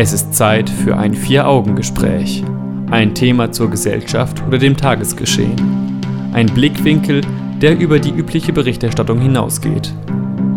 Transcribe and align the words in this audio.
Es 0.00 0.12
ist 0.12 0.32
Zeit 0.32 0.70
für 0.70 0.96
ein 0.96 1.12
Vier-Augen-Gespräch. 1.12 2.44
Ein 2.88 3.16
Thema 3.16 3.50
zur 3.50 3.68
Gesellschaft 3.68 4.40
oder 4.46 4.56
dem 4.56 4.76
Tagesgeschehen. 4.76 6.00
Ein 6.32 6.46
Blickwinkel, 6.46 7.22
der 7.60 7.76
über 7.76 7.98
die 7.98 8.12
übliche 8.12 8.52
Berichterstattung 8.52 9.18
hinausgeht. 9.18 9.92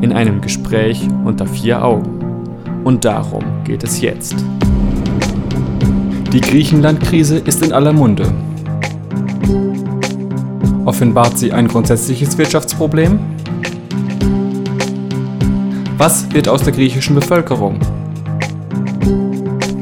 In 0.02 0.14
einem 0.14 0.42
Gespräch 0.42 1.08
unter 1.26 1.48
vier 1.48 1.84
Augen. 1.84 2.20
Und 2.84 3.04
darum 3.04 3.44
geht 3.64 3.84
es 3.84 4.00
jetzt. 4.00 4.36
Die 6.32 6.42
Griechenland-Krise 6.42 7.40
ist 7.40 7.66
in 7.66 7.74
aller 7.74 7.94
Munde. 7.94 8.32
Offenbart 10.86 11.40
sie 11.40 11.52
ein 11.52 11.68
grundsätzliches 11.68 12.38
Wirtschaftsproblem? 12.38 13.20
Was 15.98 16.32
wird 16.32 16.48
aus 16.48 16.62
der 16.62 16.74
griechischen 16.74 17.16
Bevölkerung? 17.16 17.80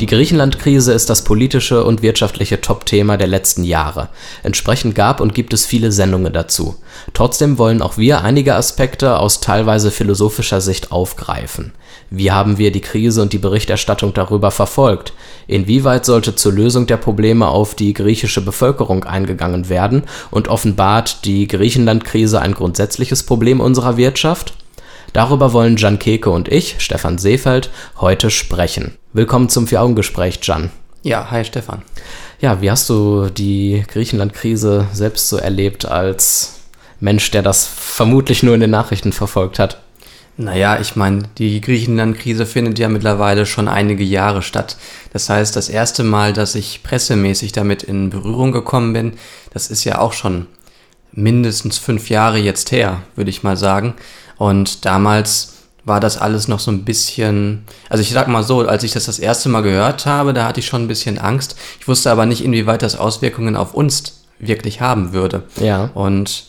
Die 0.00 0.06
Griechenland-Krise 0.06 0.92
ist 0.92 1.10
das 1.10 1.24
politische 1.24 1.82
und 1.82 2.02
wirtschaftliche 2.02 2.60
Top-Thema 2.60 3.16
der 3.16 3.26
letzten 3.26 3.64
Jahre. 3.64 4.10
Entsprechend 4.44 4.94
gab 4.94 5.20
und 5.20 5.34
gibt 5.34 5.52
es 5.52 5.66
viele 5.66 5.90
Sendungen 5.90 6.32
dazu. 6.32 6.76
Trotzdem 7.14 7.58
wollen 7.58 7.82
auch 7.82 7.98
wir 7.98 8.22
einige 8.22 8.54
Aspekte 8.54 9.18
aus 9.18 9.40
teilweise 9.40 9.90
philosophischer 9.90 10.60
Sicht 10.60 10.92
aufgreifen. 10.92 11.72
Wie 12.10 12.30
haben 12.30 12.58
wir 12.58 12.70
die 12.70 12.80
Krise 12.80 13.22
und 13.22 13.32
die 13.32 13.38
Berichterstattung 13.38 14.14
darüber 14.14 14.52
verfolgt? 14.52 15.14
Inwieweit 15.48 16.06
sollte 16.06 16.36
zur 16.36 16.52
Lösung 16.52 16.86
der 16.86 16.96
Probleme 16.96 17.48
auf 17.48 17.74
die 17.74 17.92
griechische 17.92 18.40
Bevölkerung 18.40 19.02
eingegangen 19.02 19.68
werden? 19.68 20.04
Und 20.30 20.46
offenbart 20.46 21.24
die 21.24 21.48
Griechenland-Krise 21.48 22.40
ein 22.40 22.54
grundsätzliches 22.54 23.24
Problem 23.24 23.58
unserer 23.58 23.96
Wirtschaft? 23.96 24.54
Darüber 25.12 25.52
wollen 25.52 25.76
Jan 25.76 25.98
Keke 25.98 26.30
und 26.30 26.48
ich, 26.48 26.76
Stefan 26.78 27.18
Seefeld, 27.18 27.70
heute 27.96 28.30
sprechen. 28.30 28.98
Willkommen 29.14 29.48
zum 29.48 29.66
Vier-Augen-Gespräch, 29.66 30.40
Jan. 30.42 30.70
Ja, 31.02 31.30
hi 31.30 31.44
Stefan. 31.44 31.82
Ja, 32.40 32.60
wie 32.60 32.70
hast 32.70 32.90
du 32.90 33.30
die 33.30 33.84
Griechenland-Krise 33.88 34.86
selbst 34.92 35.28
so 35.28 35.38
erlebt 35.38 35.86
als 35.86 36.60
Mensch, 37.00 37.30
der 37.30 37.42
das 37.42 37.66
vermutlich 37.66 38.42
nur 38.42 38.54
in 38.54 38.60
den 38.60 38.70
Nachrichten 38.70 39.12
verfolgt 39.12 39.58
hat? 39.58 39.80
Naja, 40.36 40.78
ich 40.78 40.94
meine, 40.94 41.22
die 41.38 41.60
Griechenland-Krise 41.60 42.46
findet 42.46 42.78
ja 42.78 42.88
mittlerweile 42.88 43.46
schon 43.46 43.66
einige 43.66 44.04
Jahre 44.04 44.42
statt. 44.42 44.76
Das 45.12 45.28
heißt, 45.30 45.56
das 45.56 45.68
erste 45.68 46.04
Mal, 46.04 46.32
dass 46.32 46.54
ich 46.54 46.82
pressemäßig 46.82 47.52
damit 47.52 47.82
in 47.82 48.10
Berührung 48.10 48.52
gekommen 48.52 48.92
bin, 48.92 49.14
das 49.52 49.68
ist 49.68 49.84
ja 49.84 49.98
auch 49.98 50.12
schon 50.12 50.46
mindestens 51.12 51.78
fünf 51.78 52.10
Jahre 52.10 52.38
jetzt 52.38 52.70
her, 52.70 53.02
würde 53.16 53.30
ich 53.30 53.42
mal 53.42 53.56
sagen. 53.56 53.94
Und 54.38 54.84
damals 54.84 55.54
war 55.84 56.00
das 56.00 56.18
alles 56.18 56.48
noch 56.48 56.60
so 56.60 56.70
ein 56.70 56.84
bisschen, 56.84 57.64
also 57.88 58.02
ich 58.02 58.10
sag 58.10 58.28
mal 58.28 58.42
so, 58.42 58.60
als 58.60 58.82
ich 58.84 58.92
das 58.92 59.06
das 59.06 59.18
erste 59.18 59.48
Mal 59.48 59.62
gehört 59.62 60.06
habe, 60.06 60.32
da 60.34 60.46
hatte 60.46 60.60
ich 60.60 60.66
schon 60.66 60.82
ein 60.84 60.88
bisschen 60.88 61.18
Angst. 61.18 61.56
Ich 61.80 61.88
wusste 61.88 62.10
aber 62.10 62.26
nicht, 62.26 62.44
inwieweit 62.44 62.82
das 62.82 62.96
Auswirkungen 62.98 63.56
auf 63.56 63.74
uns 63.74 64.24
wirklich 64.38 64.80
haben 64.80 65.12
würde. 65.12 65.42
Ja. 65.60 65.90
Und 65.94 66.44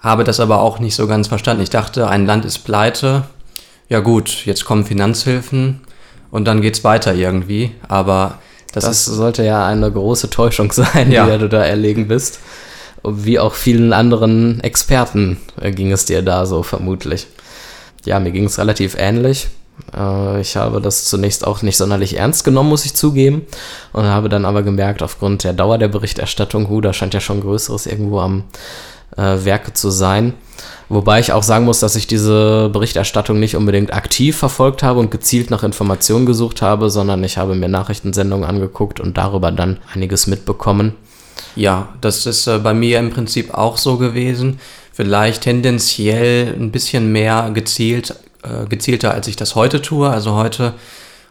habe 0.00 0.24
das 0.24 0.40
aber 0.40 0.60
auch 0.60 0.78
nicht 0.78 0.94
so 0.96 1.06
ganz 1.06 1.28
verstanden. 1.28 1.62
Ich 1.62 1.70
dachte, 1.70 2.08
ein 2.08 2.26
Land 2.26 2.44
ist 2.44 2.60
pleite. 2.60 3.24
Ja 3.88 4.00
gut, 4.00 4.46
jetzt 4.46 4.64
kommen 4.64 4.86
Finanzhilfen 4.86 5.80
und 6.30 6.44
dann 6.46 6.62
geht's 6.62 6.84
weiter 6.84 7.12
irgendwie. 7.14 7.72
Aber 7.88 8.38
das, 8.72 8.84
Das, 8.84 9.08
ist 9.08 9.16
sollte 9.16 9.44
ja 9.44 9.66
eine 9.66 9.90
große 9.90 10.30
Täuschung 10.30 10.70
sein, 10.72 11.10
Ja. 11.10 11.26
die 11.26 11.38
du 11.38 11.48
da 11.48 11.62
erlegen 11.64 12.06
bist. 12.08 12.38
Wie 13.02 13.38
auch 13.38 13.54
vielen 13.54 13.92
anderen 13.92 14.60
Experten 14.60 15.38
äh, 15.60 15.70
ging 15.70 15.92
es 15.92 16.04
dir 16.04 16.22
da 16.22 16.46
so 16.46 16.62
vermutlich. 16.62 17.26
Ja, 18.04 18.20
mir 18.20 18.30
ging 18.30 18.44
es 18.44 18.58
relativ 18.58 18.94
ähnlich. 18.98 19.48
Äh, 19.96 20.40
Ich 20.40 20.56
habe 20.56 20.80
das 20.80 21.04
zunächst 21.06 21.46
auch 21.46 21.62
nicht 21.62 21.76
sonderlich 21.76 22.16
ernst 22.16 22.44
genommen, 22.44 22.68
muss 22.68 22.84
ich 22.84 22.94
zugeben. 22.94 23.42
Und 23.92 24.04
habe 24.04 24.28
dann 24.28 24.44
aber 24.44 24.62
gemerkt, 24.62 25.02
aufgrund 25.02 25.44
der 25.44 25.52
Dauer 25.52 25.78
der 25.78 25.88
Berichterstattung, 25.88 26.68
hu, 26.68 26.80
da 26.80 26.92
scheint 26.92 27.14
ja 27.14 27.20
schon 27.20 27.40
Größeres 27.40 27.86
irgendwo 27.86 28.20
am 28.20 28.44
äh, 29.16 29.44
Werke 29.44 29.72
zu 29.72 29.90
sein. 29.90 30.34
Wobei 30.88 31.20
ich 31.20 31.32
auch 31.32 31.44
sagen 31.44 31.64
muss, 31.64 31.80
dass 31.80 31.94
ich 31.94 32.06
diese 32.06 32.68
Berichterstattung 32.70 33.38
nicht 33.38 33.56
unbedingt 33.56 33.94
aktiv 33.94 34.36
verfolgt 34.36 34.82
habe 34.82 34.98
und 34.98 35.10
gezielt 35.10 35.50
nach 35.50 35.62
Informationen 35.62 36.26
gesucht 36.26 36.62
habe, 36.62 36.90
sondern 36.90 37.22
ich 37.22 37.38
habe 37.38 37.54
mir 37.54 37.68
Nachrichtensendungen 37.68 38.48
angeguckt 38.48 38.98
und 39.00 39.16
darüber 39.16 39.52
dann 39.52 39.78
einiges 39.94 40.26
mitbekommen. 40.26 40.96
Ja, 41.56 41.88
das 42.00 42.26
ist 42.26 42.46
äh, 42.46 42.58
bei 42.58 42.74
mir 42.74 42.98
im 42.98 43.10
Prinzip 43.10 43.54
auch 43.54 43.76
so 43.76 43.96
gewesen. 43.96 44.60
Vielleicht 44.92 45.42
tendenziell 45.42 46.54
ein 46.58 46.70
bisschen 46.70 47.12
mehr 47.12 47.50
gezielt, 47.52 48.14
äh, 48.42 48.66
gezielter, 48.68 49.12
als 49.12 49.28
ich 49.28 49.36
das 49.36 49.54
heute 49.54 49.82
tue. 49.82 50.08
Also 50.08 50.34
heute 50.34 50.74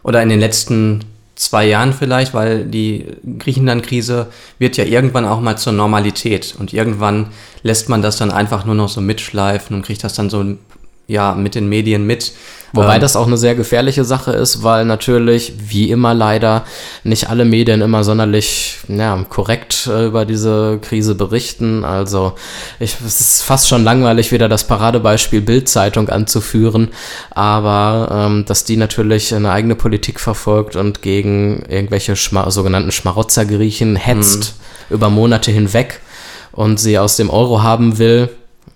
oder 0.02 0.22
in 0.22 0.28
den 0.28 0.40
letzten 0.40 1.04
zwei 1.36 1.66
Jahren 1.66 1.94
vielleicht, 1.94 2.34
weil 2.34 2.64
die 2.64 3.06
Griechenland-Krise 3.38 4.26
wird 4.58 4.76
ja 4.76 4.84
irgendwann 4.84 5.24
auch 5.24 5.40
mal 5.40 5.56
zur 5.56 5.72
Normalität. 5.72 6.54
Und 6.58 6.72
irgendwann 6.72 7.28
lässt 7.62 7.88
man 7.88 8.02
das 8.02 8.16
dann 8.18 8.30
einfach 8.30 8.66
nur 8.66 8.74
noch 8.74 8.88
so 8.88 9.00
mitschleifen 9.00 9.74
und 9.74 9.82
kriegt 9.82 10.04
das 10.04 10.14
dann 10.14 10.28
so 10.28 10.44
ja, 11.10 11.34
mit 11.34 11.54
den 11.54 11.68
Medien 11.68 12.06
mit. 12.06 12.32
Wobei 12.72 12.96
Ähm, 12.96 13.00
das 13.00 13.16
auch 13.16 13.26
eine 13.26 13.36
sehr 13.36 13.56
gefährliche 13.56 14.04
Sache 14.04 14.30
ist, 14.30 14.62
weil 14.62 14.84
natürlich, 14.84 15.54
wie 15.58 15.90
immer 15.90 16.14
leider, 16.14 16.64
nicht 17.02 17.28
alle 17.28 17.44
Medien 17.44 17.80
immer 17.80 18.04
sonderlich 18.04 18.78
ja, 18.86 19.24
korrekt 19.28 19.88
äh, 19.92 20.06
über 20.06 20.24
diese 20.24 20.78
Krise 20.80 21.16
berichten. 21.16 21.84
Also 21.84 22.34
ich, 22.78 22.96
es 23.04 23.20
ist 23.20 23.42
fast 23.42 23.68
schon 23.68 23.82
langweilig, 23.82 24.30
wieder 24.30 24.48
das 24.48 24.64
Paradebeispiel 24.64 25.40
Bild-Zeitung 25.40 26.08
anzuführen, 26.10 26.90
aber 27.30 28.08
ähm, 28.28 28.44
dass 28.46 28.64
die 28.64 28.76
natürlich 28.76 29.34
eine 29.34 29.50
eigene 29.50 29.74
Politik 29.74 30.20
verfolgt 30.20 30.76
und 30.76 31.02
gegen 31.02 31.64
irgendwelche 31.68 32.14
Schma 32.14 32.50
sogenannten 32.50 32.92
Schmarotzergriechen 32.92 33.96
hetzt 33.96 34.54
über 34.90 35.10
Monate 35.10 35.50
hinweg 35.50 36.00
und 36.52 36.78
sie 36.78 36.98
aus 36.98 37.16
dem 37.16 37.30
Euro 37.30 37.62
haben 37.62 37.98
will. 37.98 38.28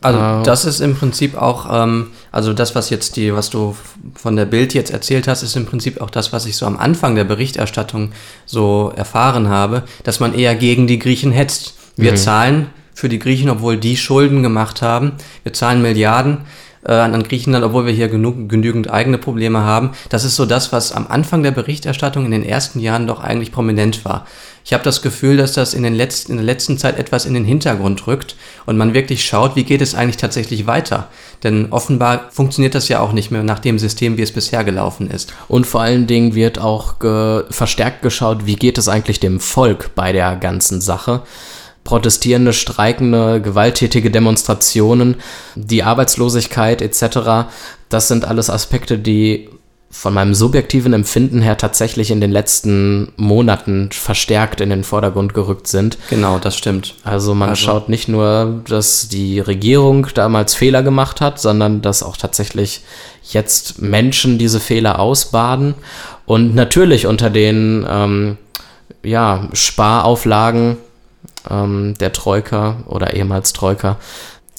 Also 0.05 0.19
Äh, 0.19 0.43
das 0.45 0.65
ist 0.65 0.81
im 0.81 0.95
Prinzip 0.95 1.37
auch, 1.37 1.67
ähm, 1.71 2.09
also 2.31 2.53
das, 2.53 2.75
was 2.75 2.91
jetzt 2.91 3.17
die, 3.17 3.35
was 3.35 3.51
du 3.51 3.77
von 4.15 4.37
der 4.37 4.45
Bild 4.45 4.75
jetzt 4.75 4.91
erzählt 4.91 5.27
hast, 5.29 5.43
ist 5.43 5.57
im 5.57 5.67
Prinzip 5.67 6.01
auch 6.01 6.11
das, 6.11 6.33
was 6.33 6.47
ich 6.47 6.57
so 6.57 6.67
am 6.67 6.77
Anfang 6.79 7.15
der 7.15 7.25
Berichterstattung 7.25 8.13
so 8.47 8.93
erfahren 8.95 9.49
habe, 9.49 9.85
dass 10.03 10.21
man 10.21 10.35
eher 10.35 10.55
gegen 10.55 10.87
die 10.87 10.99
Griechen 10.99 11.33
hetzt. 11.33 11.75
Wir 11.97 12.17
zahlen 12.17 12.67
für 12.93 13.09
die 13.09 13.19
Griechen, 13.19 13.51
obwohl 13.51 13.77
die 13.77 13.97
Schulden 13.97 14.43
gemacht 14.43 14.83
haben. 14.83 15.13
Wir 15.43 15.53
zahlen 15.53 15.83
Milliarden 15.83 16.39
äh, 16.85 16.93
an 16.93 17.15
an 17.15 17.23
Griechenland, 17.23 17.65
obwohl 17.65 17.87
wir 17.87 17.93
hier 17.93 18.09
genug, 18.09 18.49
genügend 18.49 18.91
eigene 18.91 19.19
Probleme 19.19 19.61
haben. 19.61 19.91
Das 20.09 20.25
ist 20.25 20.37
so 20.37 20.47
das, 20.47 20.73
was 20.73 20.93
am 20.93 21.07
Anfang 21.09 21.43
der 21.43 21.51
Berichterstattung 21.51 22.25
in 22.25 22.31
den 22.31 22.45
ersten 22.45 22.81
Jahren 22.81 23.07
doch 23.07 23.21
eigentlich 23.21 23.53
prominent 23.53 24.05
war. 24.05 24.27
Ich 24.67 24.73
habe 24.73 24.83
das 24.83 25.03
Gefühl, 25.03 25.37
dass 25.37 25.53
das 25.53 25.75
in, 25.75 25.83
den 25.83 25.95
letzten, 25.95 26.33
in 26.33 26.39
der 26.39 26.47
letzten 26.47 26.79
Zeit 26.79 26.99
etwas 26.99 27.27
in 27.27 27.35
den 27.35 27.45
Hintergrund 27.45 28.07
rückt 28.07 28.35
und 28.65 28.79
man 28.79 28.95
wirklich 28.95 29.23
schaut, 29.25 29.57
wie 29.57 29.65
geht 29.65 29.83
es 29.83 29.95
eigentlich 29.95 30.17
tatsächlich 30.17 30.67
weiter. 30.67 31.09
Denn 31.43 31.67
offenbar 31.71 32.31
funktioniert 32.31 32.75
das 32.75 32.89
ja 32.89 33.01
auch 33.01 33.13
nicht 33.13 33.31
mehr 33.31 33.43
nach 33.43 33.59
dem 33.59 33.79
System, 33.79 34.17
wie 34.17 34.23
es 34.23 34.33
bisher 34.33 34.65
gelaufen 34.65 35.11
ist. 35.11 35.35
Und 35.49 35.67
vor 35.67 35.83
allen 35.83 36.07
Dingen 36.07 36.35
wird 36.35 36.59
auch 36.59 36.99
ge 36.99 37.45
verstärkt 37.51 38.01
geschaut, 38.01 38.47
wie 38.47 38.57
geht 38.57 38.79
es 38.79 38.89
eigentlich 38.89 39.21
dem 39.21 39.39
Volk 39.39 39.91
bei 39.95 40.13
der 40.13 40.37
ganzen 40.37 40.81
Sache. 40.81 41.23
Protestierende, 41.85 42.53
streikende, 42.53 43.41
gewalttätige 43.41 44.11
Demonstrationen, 44.11 45.17
die 45.55 45.83
Arbeitslosigkeit 45.83 46.81
etc., 46.83 47.49
das 47.91 48.09
sind 48.09 48.25
alles 48.25 48.51
Aspekte, 48.51 48.99
die 48.99 49.49
von 49.95 50.13
meinem 50.13 50.35
subjektiven 50.35 50.93
Empfinden 50.93 51.41
her 51.41 51.57
tatsächlich 51.57 52.11
in 52.11 52.21
den 52.21 52.33
letzten 52.33 53.13
Monaten 53.17 53.91
verstärkt 53.93 54.61
in 54.61 54.71
den 54.71 54.83
Vordergrund 54.83 55.35
gerückt 55.35 55.69
sind. 55.69 55.99
Genau, 56.11 56.41
das 56.41 56.57
stimmt. 56.59 56.97
Also 57.05 57.33
man 57.35 57.51
Also- 57.51 57.67
schaut 57.67 57.89
nicht 57.89 58.09
nur, 58.09 58.63
dass 58.67 59.07
die 59.09 59.39
Regierung 59.39 60.09
damals 60.13 60.55
Fehler 60.57 60.83
gemacht 60.83 61.21
hat, 61.21 61.41
sondern 61.41 61.81
dass 61.81 62.03
auch 62.03 62.17
tatsächlich 62.17 62.83
jetzt 63.31 63.81
Menschen 63.81 64.37
diese 64.37 64.59
Fehler 64.59 64.99
ausbaden 64.99 65.75
und 66.27 66.57
natürlich 66.57 67.07
unter 67.07 67.31
den 67.31 67.87
ähm, 67.89 68.37
ja, 69.05 69.49
Sparauflagen 69.53 70.77
ähm, 71.51 71.95
der 72.01 72.13
Troika 72.13 72.77
oder 72.87 73.15
ehemals 73.15 73.53
Troika 73.53 73.97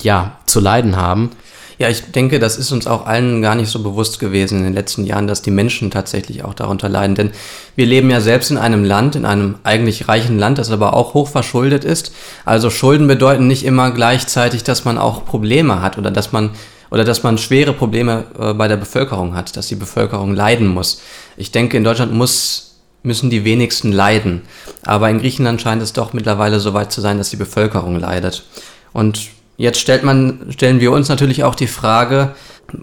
ja, 0.01 0.37
zu 0.45 0.59
leiden 0.59 0.95
haben. 0.95 1.31
Ja, 1.77 1.89
ich 1.89 2.11
denke, 2.11 2.39
das 2.39 2.57
ist 2.57 2.71
uns 2.71 2.87
auch 2.87 3.05
allen 3.05 3.41
gar 3.41 3.55
nicht 3.55 3.69
so 3.69 3.83
bewusst 3.83 4.19
gewesen 4.19 4.59
in 4.59 4.63
den 4.63 4.73
letzten 4.73 5.03
Jahren, 5.03 5.27
dass 5.27 5.41
die 5.41 5.51
Menschen 5.51 5.91
tatsächlich 5.91 6.45
auch 6.45 6.53
darunter 6.53 6.87
leiden. 6.87 7.15
Denn 7.15 7.31
wir 7.75 7.85
leben 7.85 8.09
ja 8.09 8.21
selbst 8.21 8.49
in 8.49 8.57
einem 8.57 8.85
Land, 8.85 9.17
in 9.17 9.25
einem 9.25 9.55
eigentlich 9.63 10.07
reichen 10.07 10.39
Land, 10.39 10.57
das 10.57 10.71
aber 10.71 10.93
auch 10.93 11.13
hoch 11.13 11.27
verschuldet 11.27 11.83
ist. 11.83 12.13
Also 12.45 12.69
Schulden 12.69 13.07
bedeuten 13.07 13.47
nicht 13.47 13.65
immer 13.65 13.91
gleichzeitig, 13.91 14.63
dass 14.63 14.85
man 14.85 14.97
auch 14.97 15.25
Probleme 15.25 15.81
hat 15.81 15.97
oder 15.97 16.11
dass 16.11 16.31
man 16.31 16.51
oder 16.91 17.03
dass 17.03 17.23
man 17.23 17.37
schwere 17.37 17.73
Probleme 17.73 18.23
äh, 18.39 18.53
bei 18.53 18.69
der 18.69 18.77
Bevölkerung 18.77 19.35
hat, 19.35 19.57
dass 19.57 19.67
die 19.67 19.75
Bevölkerung 19.75 20.33
leiden 20.33 20.67
muss. 20.67 21.01
Ich 21.35 21.51
denke, 21.51 21.75
in 21.75 21.83
Deutschland 21.83 22.13
muss, 22.13 22.64
müssen 23.05 23.29
die 23.29 23.45
wenigsten 23.45 23.91
leiden. 23.91 24.41
Aber 24.83 25.09
in 25.09 25.19
Griechenland 25.19 25.61
scheint 25.61 25.81
es 25.81 25.93
doch 25.93 26.13
mittlerweile 26.13 26.59
so 26.59 26.73
weit 26.73 26.91
zu 26.91 27.01
sein, 27.01 27.17
dass 27.17 27.29
die 27.29 27.37
Bevölkerung 27.37 27.99
leidet. 27.99 28.45
Und 28.91 29.29
Jetzt 29.57 29.79
stellt 29.79 30.03
man, 30.03 30.47
stellen 30.49 30.81
wir 30.81 30.91
uns 30.91 31.07
natürlich 31.07 31.43
auch 31.43 31.55
die 31.55 31.67
Frage, 31.67 32.35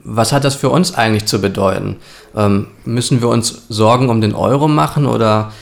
was 0.05 0.33
hat 0.33 0.45
das 0.45 0.55
für 0.55 0.71
uns 0.71 0.95
eigentlich 0.95 1.27
zu 1.27 1.41
bedeuten? 1.41 1.97
Ähm, 2.35 2.69
müssen 2.85 3.21
wir 3.21 3.29
uns 3.29 3.63
Sorgen 3.69 4.09
um 4.09 4.21
den 4.21 4.35
Euro 4.35 4.69
machen 4.69 5.07
oder 5.07 5.53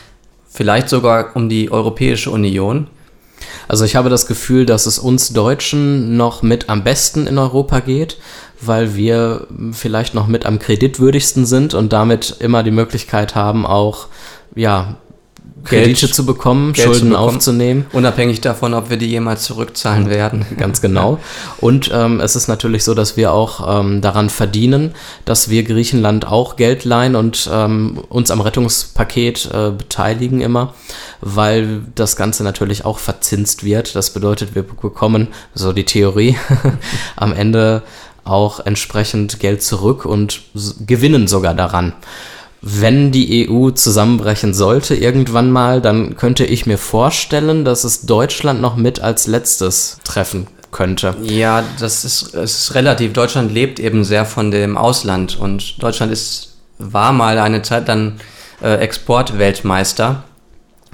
vielleicht 0.48 0.88
sogar 0.88 1.34
um 1.34 1.48
die 1.48 1.72
Europäische 1.72 2.30
Union? 2.30 2.86
Also 3.66 3.84
ich 3.84 3.96
habe 3.96 4.10
das 4.10 4.26
Gefühl, 4.26 4.66
dass 4.66 4.86
es 4.86 4.98
uns 4.98 5.32
Deutschen 5.32 6.16
noch 6.16 6.42
mit 6.42 6.68
am 6.68 6.84
besten 6.84 7.26
in 7.26 7.38
Europa 7.38 7.80
geht, 7.80 8.18
weil 8.60 8.94
wir 8.94 9.46
vielleicht 9.72 10.14
noch 10.14 10.26
mit 10.26 10.46
am 10.46 10.58
kreditwürdigsten 10.58 11.46
sind 11.46 11.74
und 11.74 11.92
damit 11.92 12.36
immer 12.40 12.62
die 12.62 12.70
Möglichkeit 12.70 13.34
haben, 13.34 13.66
auch 13.66 14.08
ja, 14.54 14.96
Kredite 15.64 16.06
Geld, 16.06 16.14
zu 16.14 16.24
bekommen, 16.24 16.72
Geld 16.72 16.86
Schulden 16.86 17.00
zu 17.00 17.08
bekommen, 17.10 17.28
aufzunehmen. 17.28 17.86
Unabhängig 17.92 18.40
davon, 18.40 18.74
ob 18.74 18.90
wir 18.90 18.96
die 18.96 19.06
jemals 19.06 19.44
zurückzahlen 19.44 20.08
werden. 20.08 20.46
Ganz 20.56 20.80
genau. 20.80 21.18
Und 21.58 21.90
ähm, 21.92 22.20
es 22.20 22.36
ist 22.36 22.48
natürlich 22.48 22.84
so, 22.84 22.94
dass 22.94 23.16
wir 23.16 23.32
auch 23.32 23.80
ähm, 23.80 24.00
daran 24.00 24.30
verdienen, 24.30 24.94
dass 25.24 25.50
wir 25.50 25.62
Griechenland 25.64 26.26
auch 26.26 26.56
Geld 26.56 26.84
leihen 26.84 27.14
und 27.14 27.48
ähm, 27.52 28.00
uns 28.08 28.30
am 28.30 28.40
Rettungspaket 28.40 29.50
äh, 29.52 29.70
beteiligen 29.70 30.40
immer, 30.40 30.74
weil 31.20 31.82
das 31.94 32.16
Ganze 32.16 32.42
natürlich 32.42 32.84
auch 32.84 32.98
verzinst 32.98 33.64
wird. 33.64 33.94
Das 33.94 34.10
bedeutet, 34.10 34.54
wir 34.54 34.62
bekommen, 34.62 35.28
so 35.54 35.72
die 35.72 35.84
Theorie, 35.84 36.36
am 37.16 37.32
Ende 37.32 37.82
auch 38.30 38.60
entsprechend 38.64 39.40
Geld 39.40 39.62
zurück 39.62 40.04
und 40.04 40.42
gewinnen 40.86 41.26
sogar 41.26 41.54
daran 41.54 41.94
wenn 42.62 43.10
die 43.10 43.48
EU 43.48 43.70
zusammenbrechen 43.70 44.52
sollte 44.52 44.94
irgendwann 44.94 45.50
mal, 45.50 45.80
dann 45.80 46.16
könnte 46.16 46.44
ich 46.44 46.66
mir 46.66 46.76
vorstellen, 46.76 47.64
dass 47.64 47.84
es 47.84 48.02
Deutschland 48.02 48.60
noch 48.60 48.76
mit 48.76 49.00
als 49.00 49.26
letztes 49.26 49.98
treffen 50.04 50.46
könnte. 50.70 51.14
Ja, 51.22 51.64
das 51.78 52.04
ist, 52.04 52.34
es 52.34 52.58
ist 52.58 52.74
relativ. 52.74 53.12
Deutschland 53.12 53.50
lebt 53.52 53.80
eben 53.80 54.04
sehr 54.04 54.26
von 54.26 54.50
dem 54.50 54.76
Ausland 54.76 55.38
und 55.38 55.82
Deutschland 55.82 56.12
ist, 56.12 56.56
war 56.78 57.12
mal 57.12 57.38
eine 57.38 57.62
Zeit 57.62 57.88
lang 57.88 58.14
äh, 58.62 58.74
Exportweltmeister 58.76 60.24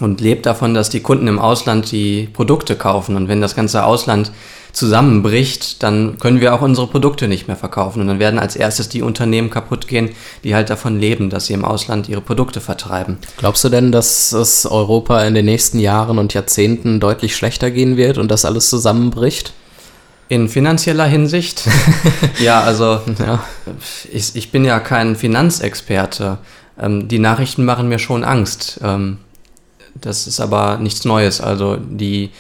und 0.01 0.21
lebt 0.21 0.47
davon, 0.47 0.73
dass 0.73 0.89
die 0.89 1.01
Kunden 1.01 1.27
im 1.27 1.39
Ausland 1.39 1.91
die 1.91 2.29
Produkte 2.33 2.77
kaufen. 2.77 3.17
Und 3.17 3.29
wenn 3.29 3.41
das 3.41 3.57
ganze 3.57 3.85
Ausland 3.85 4.31
zusammenbricht, 4.73 5.83
dann 5.83 6.19
können 6.19 6.41
wir 6.41 6.55
auch 6.55 6.63
unsere 6.63 6.87
Produkte 6.87 7.29
nicht 7.29 7.49
mehr 7.49 7.57
verkaufen. 7.57 8.01
Und 8.01 8.09
dann 8.09 8.19
werden 8.19 8.39
als 8.39 8.57
erstes 8.57 8.89
die 8.89 9.03
Unternehmen 9.03 9.51
kaputt 9.51 9.89
gehen, 9.89 10.11
die 10.45 10.55
halt 10.55 10.71
davon 10.71 10.99
leben, 10.99 11.31
dass 11.31 11.47
sie 11.47 11.55
im 11.55 11.65
Ausland 11.65 12.09
ihre 12.09 12.21
Produkte 12.21 12.61
vertreiben. 12.61 13.19
Glaubst 13.39 13.65
du 13.65 13.69
denn, 13.69 13.93
dass 13.93 14.33
es 14.33 14.67
Europa 14.67 15.23
in 15.25 15.35
den 15.35 15.45
nächsten 15.45 15.79
Jahren 15.79 16.19
und 16.19 16.35
Jahrzehnten 16.35 17.01
deutlich 17.01 17.37
schlechter 17.37 17.71
gehen 17.71 17.97
wird 17.97 18.19
und 18.19 18.31
das 18.31 18.45
alles 18.45 18.69
zusammenbricht? 18.69 19.53
In 20.29 20.49
finanzieller 20.49 21.07
Hinsicht? 21.07 21.63
ja, 22.41 22.61
also 22.61 23.01
ja. 23.19 23.45
Ich, 24.13 24.35
ich 24.35 24.51
bin 24.51 24.65
ja 24.65 24.81
kein 24.81 25.15
Finanzexperte. 25.15 26.39
Ähm, 26.81 27.07
die 27.07 27.21
Nachrichten 27.21 27.65
machen 27.65 27.89
mir 27.89 28.01
schon 28.01 28.25
Angst. 28.25 28.81
Ähm, 28.83 29.19
das 30.01 30.27
ist 30.27 30.41
aber 30.41 30.79
nichts 30.79 31.05
Neues. 31.05 31.41
Also 31.41 31.77
die 31.77 32.31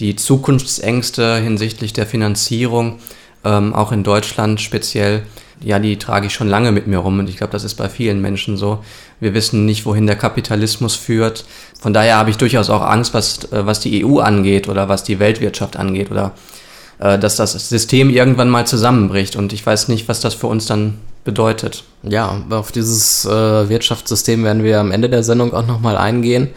die 0.00 0.16
Zukunftsängste 0.16 1.36
hinsichtlich 1.36 1.92
der 1.92 2.06
Finanzierung, 2.06 2.98
ähm, 3.44 3.74
auch 3.74 3.92
in 3.92 4.02
Deutschland 4.02 4.60
speziell, 4.60 5.22
ja, 5.60 5.78
die 5.78 5.98
trage 5.98 6.26
ich 6.26 6.34
schon 6.34 6.48
lange 6.48 6.72
mit 6.72 6.86
mir 6.86 6.98
rum 6.98 7.18
und 7.18 7.28
ich 7.28 7.36
glaube, 7.36 7.52
das 7.52 7.64
ist 7.64 7.74
bei 7.74 7.88
vielen 7.88 8.20
Menschen 8.20 8.56
so. 8.56 8.84
Wir 9.20 9.34
wissen 9.34 9.64
nicht, 9.64 9.86
wohin 9.86 10.06
der 10.06 10.16
Kapitalismus 10.16 10.96
führt. 10.96 11.44
Von 11.80 11.92
daher 11.92 12.16
habe 12.16 12.30
ich 12.30 12.36
durchaus 12.36 12.70
auch 12.70 12.82
Angst, 12.82 13.14
was, 13.14 13.44
äh, 13.52 13.66
was 13.66 13.80
die 13.80 14.04
EU 14.04 14.18
angeht 14.18 14.68
oder 14.68 14.88
was 14.88 15.04
die 15.04 15.18
Weltwirtschaft 15.18 15.76
angeht 15.76 16.10
oder 16.10 16.32
äh, 16.98 17.18
dass 17.18 17.36
das 17.36 17.52
System 17.52 18.10
irgendwann 18.10 18.50
mal 18.50 18.66
zusammenbricht 18.66 19.36
und 19.36 19.52
ich 19.52 19.64
weiß 19.64 19.88
nicht, 19.88 20.08
was 20.08 20.20
das 20.20 20.34
für 20.34 20.48
uns 20.48 20.66
dann 20.66 20.98
bedeutet. 21.24 21.84
Ja, 22.02 22.42
auf 22.50 22.70
dieses 22.72 23.24
äh, 23.24 23.68
Wirtschaftssystem 23.68 24.44
werden 24.44 24.62
wir 24.62 24.80
am 24.80 24.92
Ende 24.92 25.08
der 25.08 25.22
Sendung 25.22 25.54
auch 25.54 25.66
nochmal 25.66 25.96
eingehen. 25.96 26.50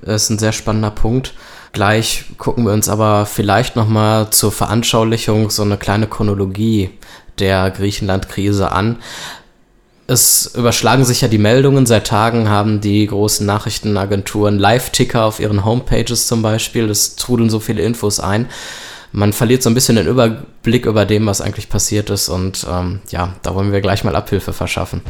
Das 0.00 0.24
ist 0.24 0.30
ein 0.30 0.38
sehr 0.38 0.52
spannender 0.52 0.90
Punkt. 0.90 1.34
Gleich 1.74 2.26
gucken 2.38 2.64
wir 2.64 2.72
uns 2.72 2.88
aber 2.88 3.26
vielleicht 3.26 3.74
nochmal 3.74 4.30
zur 4.30 4.52
Veranschaulichung 4.52 5.50
so 5.50 5.62
eine 5.62 5.76
kleine 5.76 6.06
Chronologie 6.06 6.90
der 7.40 7.68
Griechenland-Krise 7.72 8.70
an. 8.70 8.98
Es 10.06 10.54
überschlagen 10.54 11.04
sich 11.04 11.20
ja 11.20 11.26
die 11.26 11.38
Meldungen. 11.38 11.84
Seit 11.84 12.06
Tagen 12.06 12.48
haben 12.48 12.80
die 12.80 13.04
großen 13.08 13.44
Nachrichtenagenturen 13.44 14.56
Live-Ticker 14.56 15.24
auf 15.24 15.40
ihren 15.40 15.64
Homepages 15.64 16.28
zum 16.28 16.42
Beispiel. 16.42 16.88
Es 16.88 17.16
trudeln 17.16 17.50
so 17.50 17.58
viele 17.58 17.82
Infos 17.82 18.20
ein. 18.20 18.46
Man 19.10 19.32
verliert 19.32 19.64
so 19.64 19.70
ein 19.70 19.74
bisschen 19.74 19.96
den 19.96 20.06
Überblick 20.06 20.86
über 20.86 21.04
dem, 21.04 21.26
was 21.26 21.40
eigentlich 21.40 21.68
passiert 21.68 22.08
ist. 22.08 22.28
Und 22.28 22.64
ähm, 22.70 23.00
ja, 23.10 23.34
da 23.42 23.56
wollen 23.56 23.72
wir 23.72 23.80
gleich 23.80 24.04
mal 24.04 24.14
Abhilfe 24.14 24.52
verschaffen. 24.52 25.02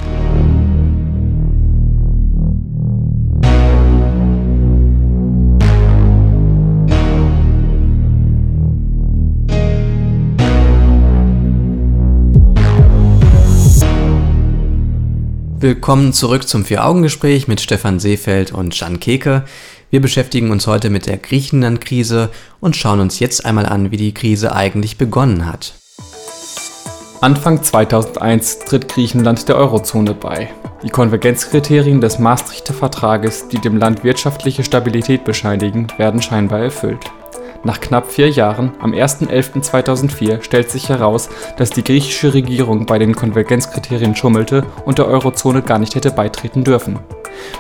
Willkommen 15.65 16.13
zurück 16.13 16.47
zum 16.47 16.63
Vier-Augen-Gespräch 16.63 17.49
mit 17.49 17.59
Stefan 17.59 17.99
Seefeld 17.99 18.53
und 18.53 18.79
Jan 18.79 19.01
Keke. 19.01 19.45
Wir 19.89 20.03
beschäftigen 20.03 20.51
uns 20.51 20.67
heute 20.67 20.91
mit 20.91 21.07
der 21.07 21.17
Griechenland-Krise 21.17 22.29
und 22.61 22.77
schauen 22.77 23.01
uns 23.01 23.19
jetzt 23.19 23.47
einmal 23.47 23.65
an, 23.65 23.91
wie 23.91 23.97
die 23.97 24.13
Krise 24.13 24.55
eigentlich 24.55 24.99
begonnen 24.99 25.51
hat. 25.51 25.73
Anfang 27.23 27.63
2001 27.63 28.59
tritt 28.59 28.89
Griechenland 28.89 29.49
der 29.49 29.57
Eurozone 29.57 30.13
bei. 30.13 30.51
Die 30.83 30.91
Konvergenzkriterien 30.91 32.03
des 32.03 32.19
Maastrichter 32.19 32.75
Vertrages, 32.75 33.49
die 33.49 33.59
dem 33.59 33.79
Land 33.79 34.05
wirtschaftliche 34.05 34.65
Stabilität 34.65 35.25
bescheinigen, 35.25 35.87
werden 35.97 36.21
scheinbar 36.21 36.61
erfüllt. 36.61 37.11
Nach 37.65 37.81
knapp 37.81 38.13
vier 38.13 38.29
Jahren, 38.29 38.73
am 38.79 38.93
01.11.2004, 38.93 40.43
stellt 40.43 40.71
sich 40.71 40.91
heraus, 40.91 41.31
dass 41.57 41.71
die 41.71 41.83
griechische 41.83 42.35
Regierung 42.35 42.85
bei 42.85 42.99
den 42.99 43.17
Konvergenzkriterien 43.17 44.15
schummelte 44.15 44.65
und 44.85 44.99
der 44.99 45.07
Eurozone 45.07 45.63
gar 45.63 45.79
nicht 45.79 45.95
hätte 45.95 46.11
beitreten 46.11 46.63
dürfen. 46.63 46.99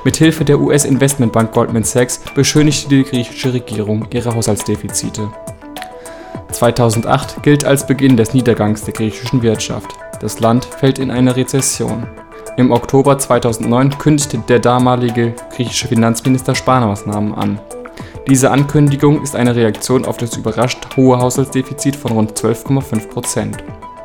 Mithilfe 0.05 0.45
der 0.45 0.61
US-Investmentbank 0.61 1.53
Goldman 1.53 1.85
Sachs 1.85 2.21
beschönigte 2.35 2.89
die 2.89 3.05
griechische 3.05 3.55
Regierung 3.55 4.07
ihre 4.13 4.35
Haushaltsdefizite. 4.35 5.33
2008 6.53 7.43
gilt 7.43 7.65
als 7.65 7.87
Beginn 7.87 8.19
des 8.19 8.35
Niedergangs 8.35 8.85
der 8.85 8.95
griechischen 8.95 9.43
Wirtschaft. 9.43 9.91
Das 10.21 10.39
Land 10.39 10.67
fällt 10.67 10.99
in 10.99 11.11
eine 11.11 11.35
Rezession. 11.35 12.07
Im 12.57 12.71
Oktober 12.71 13.19
2009 13.19 13.99
kündigte 13.99 14.39
der 14.39 14.61
damalige 14.61 15.35
griechische 15.57 15.89
Finanzminister 15.89 16.55
Sparmaßnahmen 16.55 17.35
an. 17.35 17.59
Diese 18.27 18.51
Ankündigung 18.51 19.23
ist 19.23 19.37
eine 19.37 19.55
Reaktion 19.55 20.07
auf 20.07 20.17
das 20.17 20.35
überrascht 20.39 20.97
hohe 20.97 21.19
Haushaltsdefizit 21.19 21.95
von 21.95 22.13
rund 22.13 22.33
12,5 22.33 23.09
Prozent. 23.09 23.59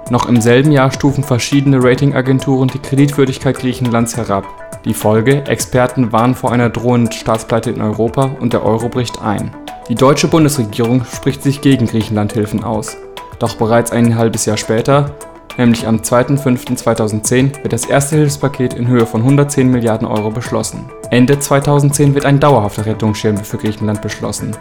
Noch 0.10 0.28
im 0.28 0.42
selben 0.42 0.74
Jahr 0.74 0.92
stufen 0.92 1.24
verschiedene 1.24 1.82
Ratingagenturen 1.82 2.68
die 2.68 2.80
Kreditwürdigkeit 2.80 3.58
Griechenlands 3.58 4.18
herab. 4.18 4.46
Die 4.84 4.94
Folge: 4.94 5.46
Experten 5.46 6.12
warnen 6.12 6.36
vor 6.36 6.52
einer 6.52 6.70
drohenden 6.70 7.14
Staatspleite 7.14 7.70
in 7.70 7.82
Europa 7.82 8.32
und 8.42 8.52
der 8.52 8.66
Euro 8.66 8.90
bricht 8.90 9.22
ein. 9.22 9.56
Die 9.88 9.96
deutsche 9.96 10.28
Bundesregierung 10.28 11.06
spricht 11.06 11.42
sich 11.42 11.62
gegen 11.62 11.88
Griechenlandhilfen 11.88 12.66
aus. 12.66 12.98
Doch 13.40 13.56
bereits 13.56 13.92
ein 13.92 14.18
halbes 14.18 14.46
Jahr 14.46 14.58
später 14.58 15.16
nämlich 15.60 15.86
am 15.86 15.98
2.5.2010 15.98 17.62
wird 17.62 17.74
das 17.74 17.86
erste 17.86 18.16
Hilfspaket 18.16 18.74
in 18.74 18.88
Höhe 18.88 19.06
von 19.06 19.22
110 19.22 19.70
Milliarden 19.70 20.08
Euro 20.08 20.32
beschlossen. 20.32 20.90
Ende 21.12 21.38
2010 21.38 22.16
wird 22.16 22.26
ein 22.26 22.40
dauerhafter 22.40 22.86
Rettungsschirm 22.86 23.38
für 23.38 23.58
Griechenland 23.58 24.02
beschlossen. 24.02 24.56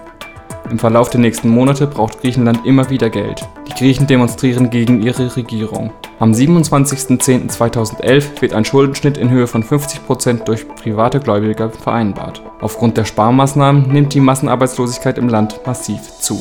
Im 0.71 0.78
Verlauf 0.78 1.09
der 1.09 1.21
nächsten 1.21 1.49
Monate 1.49 1.87
braucht 1.87 2.21
Griechenland 2.21 2.67
immer 2.67 2.90
wieder 2.90 3.09
Geld. 3.09 3.49
Die 3.69 3.73
Griechen 3.73 4.07
demonstrieren 4.07 4.69
gegen 4.69 5.00
ihre 5.00 5.35
Regierung. 5.35 5.93
Am 6.19 6.33
27.10.2011 6.33 8.43
wird 8.43 8.52
ein 8.52 8.67
Schuldenschnitt 8.67 9.17
in 9.17 9.31
Höhe 9.31 9.47
von 9.47 9.64
50% 9.64 10.45
durch 10.45 10.69
private 10.69 11.21
Gläubiger 11.21 11.71
vereinbart. 11.71 12.43
Aufgrund 12.61 12.99
der 12.99 13.07
Sparmaßnahmen 13.07 13.90
nimmt 13.90 14.12
die 14.12 14.21
Massenarbeitslosigkeit 14.21 15.17
im 15.17 15.28
Land 15.28 15.61
massiv 15.64 16.00
zu. 16.19 16.38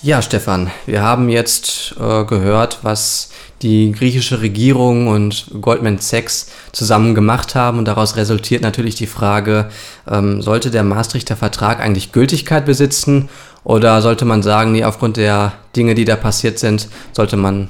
Ja, 0.00 0.22
Stefan, 0.22 0.70
wir 0.86 1.02
haben 1.02 1.28
jetzt 1.28 1.96
äh, 1.98 2.24
gehört, 2.24 2.78
was 2.82 3.30
die 3.62 3.90
griechische 3.90 4.40
Regierung 4.40 5.08
und 5.08 5.50
Goldman 5.60 5.98
Sachs 5.98 6.52
zusammen 6.70 7.16
gemacht 7.16 7.56
haben. 7.56 7.78
Und 7.78 7.86
daraus 7.86 8.14
resultiert 8.14 8.62
natürlich 8.62 8.94
die 8.94 9.08
Frage, 9.08 9.68
ähm, 10.08 10.40
sollte 10.40 10.70
der 10.70 10.84
Maastrichter 10.84 11.34
Vertrag 11.34 11.80
eigentlich 11.80 12.12
Gültigkeit 12.12 12.64
besitzen 12.64 13.28
oder 13.64 14.00
sollte 14.00 14.24
man 14.24 14.44
sagen, 14.44 14.70
nee, 14.70 14.84
aufgrund 14.84 15.16
der 15.16 15.54
Dinge, 15.74 15.96
die 15.96 16.04
da 16.04 16.14
passiert 16.14 16.60
sind, 16.60 16.88
sollte 17.10 17.36
man 17.36 17.68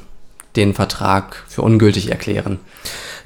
den 0.54 0.75
Vertrag 0.75 1.44
für 1.49 1.62
ungültig 1.62 2.11
erklären? 2.11 2.61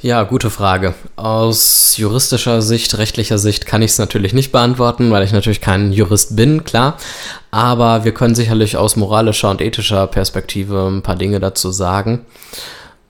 Ja, 0.02 0.25
gute 0.25 0.50
Frage. 0.50 0.94
Aus 1.14 1.97
juristischer 1.97 2.61
Sicht, 2.61 2.99
rechtlicher 2.99 3.38
Sicht 3.38 3.66
kann 3.66 3.82
ich 3.82 3.92
es 3.92 3.99
natürlich 3.99 4.35
nicht 4.35 4.50
beantworten, 4.50 5.12
weil 5.12 5.23
ich 5.23 5.30
natürlich 5.32 5.61
kein 5.61 5.92
Jurist 5.92 6.35
bin, 6.35 6.64
klar. 6.64 6.97
Aber 7.52 8.04
wir 8.04 8.12
können 8.12 8.35
sicherlich 8.35 8.76
aus 8.76 8.97
moralischer 8.97 9.49
und 9.50 9.61
ethischer 9.61 10.09
Perspektive 10.09 10.88
ein 10.90 11.02
paar 11.02 11.14
Dinge 11.14 11.38
dazu 11.38 11.71
sagen. 11.71 12.26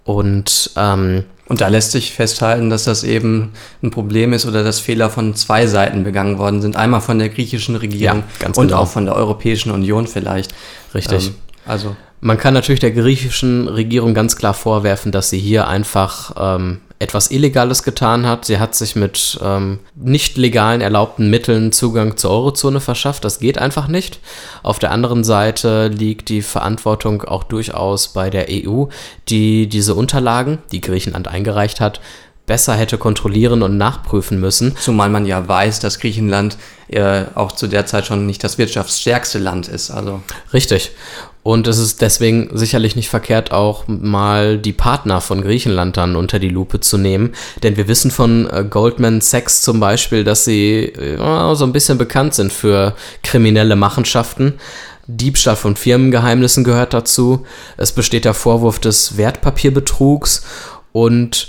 Und 0.04 0.70
ähm, 0.76 1.25
und 1.49 1.61
da 1.61 1.68
lässt 1.68 1.92
sich 1.92 2.12
festhalten, 2.12 2.70
dass 2.70 2.84
das 2.84 3.04
eben 3.04 3.52
ein 3.82 3.90
Problem 3.90 4.32
ist 4.32 4.46
oder 4.46 4.62
dass 4.62 4.78
Fehler 4.80 5.11
von 5.11 5.34
zwei 5.34 5.66
Seiten 5.66 6.02
begangen 6.02 6.38
worden 6.38 6.62
sind. 6.62 6.76
Einmal 6.76 7.00
von 7.02 7.18
der 7.18 7.28
griechischen 7.28 7.76
Regierung 7.76 8.22
Ja, 8.40 8.46
und 8.46 8.56
genau. 8.68 8.78
auch 8.78 8.88
von 8.88 9.04
der 9.04 9.16
Europäischen 9.16 9.70
Union 9.70 10.06
vielleicht. 10.06 10.54
richtig. 10.94 11.26
Ähm, 11.28 11.34
also 11.66 11.96
Man 12.25 12.38
kann 12.38 12.55
natürlich 12.55 12.79
der 12.79 12.93
griechischen 12.93 13.67
Regierung 13.67 14.14
ganz 14.14 14.37
klar 14.37 14.55
vorwerfen, 14.55 15.11
dass 15.11 15.29
sie 15.29 15.41
hier 15.41 15.67
einfach 15.67 16.33
ähm, 16.38 16.81
etwas 17.00 17.33
Illegales 17.33 17.83
getan 17.83 18.26
hat. 18.26 18.45
Sie 18.45 18.61
hat 18.61 18.76
sich 18.76 18.95
mit 18.95 19.41
ähm, 19.43 19.81
nicht 19.97 20.37
legalen 20.37 20.81
erlaubten 20.81 21.31
Mitteln 21.31 21.73
Zugang 21.73 22.17
zur 22.17 22.31
Eurozone 22.31 22.79
verschafft. 22.79 23.25
Das 23.25 23.41
geht 23.41 23.59
einfach 23.59 23.88
nicht. 23.88 24.21
Auf 24.62 24.79
der 24.79 24.93
anderen 24.93 25.25
Seite 25.25 25.88
liegt 25.88 26.29
die 26.29 26.43
Verantwortung 26.43 27.23
auch 27.25 27.43
durchaus 27.43 28.12
bei 28.12 28.31
der 28.31 28.47
EU, 28.49 28.85
die 29.29 29.69
diese 29.69 29.97
Unterlagen, 29.97 30.59
die 30.71 30.81
Griechenland 30.81 31.26
eingereicht 31.26 31.81
hat, 31.81 32.00
besser 32.47 32.75
hätte 32.75 32.99
kontrollieren 32.99 33.62
und 33.62 33.76
nachprüfen 33.76 34.38
müssen. 34.38 34.76
Zumal 34.76 35.09
man 35.09 35.26
ja 35.26 35.49
weiß, 35.49 35.81
dass 35.81 35.99
Griechenland 35.99 36.57
äh, 36.87 37.25
auch 37.35 37.50
zu 37.50 37.67
der 37.67 37.87
Zeit 37.87 38.07
schon 38.07 38.26
nicht 38.26 38.45
das 38.45 38.59
wirtschaftsstärkste 38.59 39.41
Land 39.41 39.67
ist. 39.67 39.91
Also 39.91 40.23
Richtig. 40.52 40.93
Und 41.42 41.66
es 41.66 41.78
ist 41.78 42.00
deswegen 42.02 42.50
sicherlich 42.56 42.94
nicht 42.94 43.08
verkehrt, 43.08 43.50
auch 43.50 43.84
mal 43.88 44.58
die 44.58 44.72
Partner 44.72 45.20
von 45.20 45.42
Griechenland 45.42 45.96
dann 45.96 46.14
unter 46.14 46.38
die 46.38 46.49
Lupe 46.49 46.78
zu 46.78 46.99
nehmen. 46.99 47.32
Denn 47.64 47.76
wir 47.76 47.88
wissen 47.88 48.12
von 48.12 48.49
äh, 48.49 48.64
Goldman 48.68 49.20
Sachs 49.20 49.62
zum 49.62 49.80
Beispiel, 49.80 50.22
dass 50.22 50.44
sie 50.44 50.84
äh, 50.84 51.54
so 51.54 51.64
ein 51.64 51.72
bisschen 51.72 51.99
bekannt 51.99 52.34
sind 52.34 52.52
für 52.52 52.94
kriminelle 53.25 53.75
Machenschaften. 53.75 54.54
Diebstahl 55.08 55.56
von 55.56 55.75
Firmengeheimnissen 55.75 56.62
gehört 56.62 56.94
dazu. 56.94 57.44
Es 57.76 57.90
besteht 57.90 58.25
der 58.25 58.34
Vorwurf 58.34 58.78
des 58.78 59.16
Wertpapierbetrugs 59.16 60.44
und 60.92 61.49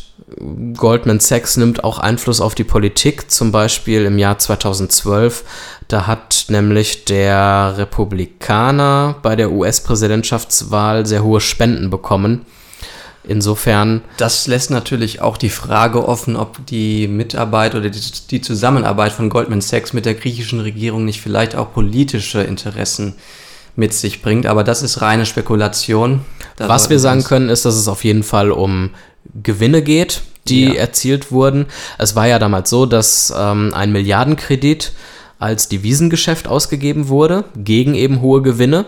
Goldman 0.75 1.19
Sachs 1.19 1.57
nimmt 1.57 1.83
auch 1.83 1.99
Einfluss 1.99 2.41
auf 2.41 2.55
die 2.55 2.63
Politik, 2.63 3.29
zum 3.31 3.51
Beispiel 3.51 4.05
im 4.05 4.17
Jahr 4.17 4.39
2012. 4.39 5.43
Da 5.87 6.07
hat 6.07 6.45
nämlich 6.49 7.05
der 7.05 7.75
Republikaner 7.77 9.15
bei 9.21 9.35
der 9.35 9.51
US-Präsidentschaftswahl 9.51 11.05
sehr 11.05 11.23
hohe 11.23 11.41
Spenden 11.41 11.89
bekommen. 11.89 12.45
Insofern, 13.25 14.01
das 14.17 14.47
lässt 14.47 14.69
natürlich 14.69 15.21
auch 15.21 15.37
die 15.37 15.49
Frage 15.49 16.05
offen, 16.05 16.35
ob 16.35 16.65
die 16.65 17.07
Mitarbeit 17.07 17.73
oder 17.73 17.89
die, 17.89 18.41
Zusammenarbeit 18.41 19.13
von 19.13 19.29
Goldman 19.29 19.61
Sachs 19.61 19.93
mit 19.93 20.05
der 20.05 20.13
griechischen 20.13 20.59
Regierung 20.59 21.05
nicht 21.05 21.21
vielleicht 21.21 21.55
auch 21.55 21.73
politische 21.73 22.41
Interessen 22.41 23.15
mit 23.75 23.93
sich 23.93 24.21
bringt. 24.21 24.45
Aber 24.45 24.63
das 24.63 24.83
ist 24.83 25.01
reine 25.01 25.25
Spekulation. 25.25 26.21
Da 26.55 26.69
was 26.69 26.89
wir 26.89 26.99
sagen 26.99 27.23
können, 27.23 27.49
ist, 27.49 27.65
dass 27.65 27.75
es 27.75 27.87
auf 27.87 28.03
jeden 28.03 28.23
Fall 28.23 28.51
um 28.51 28.91
Gewinne 29.41 29.81
geht, 29.81 30.21
die 30.47 30.65
Ja. 30.65 30.73
erzielt 30.73 31.31
wurden. 31.31 31.65
Es 31.97 32.15
war 32.15 32.27
ja 32.27 32.37
damals 32.39 32.69
so, 32.69 32.85
dass 32.85 33.33
ähm, 33.35 33.73
ein 33.73 33.91
Milliardenkredit 33.91 34.91
als 35.39 35.67
Devisengeschäft 35.69 36.47
ausgegeben 36.47 37.07
wurde, 37.07 37.45
gegen 37.55 37.95
eben 37.95 38.21
hohe 38.21 38.41
Gewinne. 38.41 38.85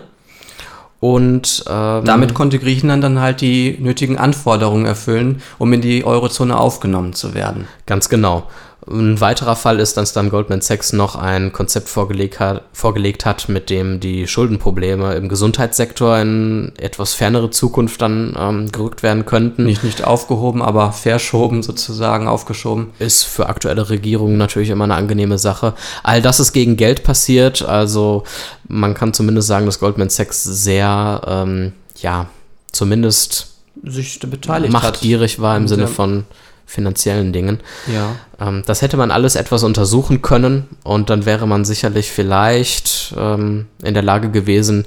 Und 1.00 1.64
ähm, 1.68 2.04
Damit 2.04 2.32
konnte 2.34 2.58
Griechenland 2.58 3.04
dann 3.04 3.20
halt 3.20 3.40
die 3.42 3.76
nötigen 3.78 4.16
Anforderungen 4.18 4.86
erfüllen, 4.86 5.42
um 5.58 5.72
in 5.72 5.82
die 5.82 6.04
Eurozone 6.04 6.58
aufgenommen 6.58 7.12
zu 7.12 7.34
werden. 7.34 7.68
Ganz 7.84 8.08
genau. 8.08 8.44
Ein 8.88 9.20
weiterer 9.20 9.56
Fall 9.56 9.80
ist, 9.80 9.96
dass 9.96 10.12
dann 10.12 10.30
Goldman 10.30 10.60
Sachs 10.60 10.92
noch 10.92 11.16
ein 11.16 11.52
Konzept 11.52 11.88
vorgelegt 11.88 12.38
hat, 12.38 12.62
vorgelegt 12.72 13.26
hat, 13.26 13.48
mit 13.48 13.68
dem 13.68 13.98
die 13.98 14.28
Schuldenprobleme 14.28 15.14
im 15.14 15.28
Gesundheitssektor 15.28 16.16
in 16.18 16.72
etwas 16.78 17.12
fernere 17.12 17.50
Zukunft 17.50 18.00
dann 18.00 18.36
ähm, 18.38 18.70
gerückt 18.70 19.02
werden 19.02 19.26
könnten. 19.26 19.64
Nicht 19.64 19.82
nicht 19.82 20.04
aufgehoben, 20.04 20.62
aber 20.62 20.92
verschoben 20.92 21.64
sozusagen, 21.64 22.28
aufgeschoben. 22.28 22.90
Ist 23.00 23.24
für 23.24 23.48
aktuelle 23.48 23.90
Regierungen 23.90 24.38
natürlich 24.38 24.70
immer 24.70 24.84
eine 24.84 24.94
angenehme 24.94 25.38
Sache. 25.38 25.74
All 26.04 26.22
das 26.22 26.38
ist 26.38 26.52
gegen 26.52 26.76
Geld 26.76 27.02
passiert, 27.02 27.62
also 27.62 28.22
man 28.68 28.94
kann 28.94 29.12
zumindest 29.12 29.48
sagen, 29.48 29.66
dass 29.66 29.80
Goldman 29.80 30.10
Sachs 30.10 30.44
sehr, 30.44 31.22
ähm, 31.26 31.72
ja, 31.96 32.28
zumindest 32.70 33.48
Sich 33.82 34.20
beteiligt 34.20 34.72
machtgierig 34.72 35.40
war 35.40 35.56
im 35.56 35.66
Sinne 35.66 35.88
von 35.88 36.24
finanziellen 36.66 37.32
Dingen. 37.32 37.60
Ja. 37.92 38.16
Ähm, 38.40 38.62
das 38.66 38.82
hätte 38.82 38.96
man 38.96 39.10
alles 39.10 39.36
etwas 39.36 39.62
untersuchen 39.62 40.20
können 40.20 40.68
und 40.82 41.08
dann 41.08 41.24
wäre 41.24 41.46
man 41.46 41.64
sicherlich 41.64 42.10
vielleicht 42.10 43.14
ähm, 43.16 43.66
in 43.82 43.94
der 43.94 44.02
Lage 44.02 44.30
gewesen, 44.30 44.84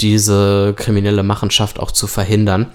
diese 0.00 0.74
kriminelle 0.76 1.22
Machenschaft 1.22 1.78
auch 1.78 1.92
zu 1.92 2.06
verhindern. 2.06 2.66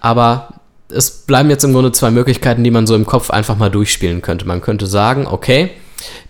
Aber 0.00 0.54
es 0.90 1.10
bleiben 1.10 1.48
jetzt 1.48 1.64
im 1.64 1.72
Grunde 1.72 1.92
zwei 1.92 2.10
Möglichkeiten, 2.10 2.62
die 2.62 2.70
man 2.70 2.86
so 2.86 2.94
im 2.94 3.06
Kopf 3.06 3.30
einfach 3.30 3.56
mal 3.56 3.70
durchspielen 3.70 4.20
könnte. 4.20 4.46
Man 4.46 4.60
könnte 4.60 4.86
sagen, 4.86 5.26
okay, 5.26 5.70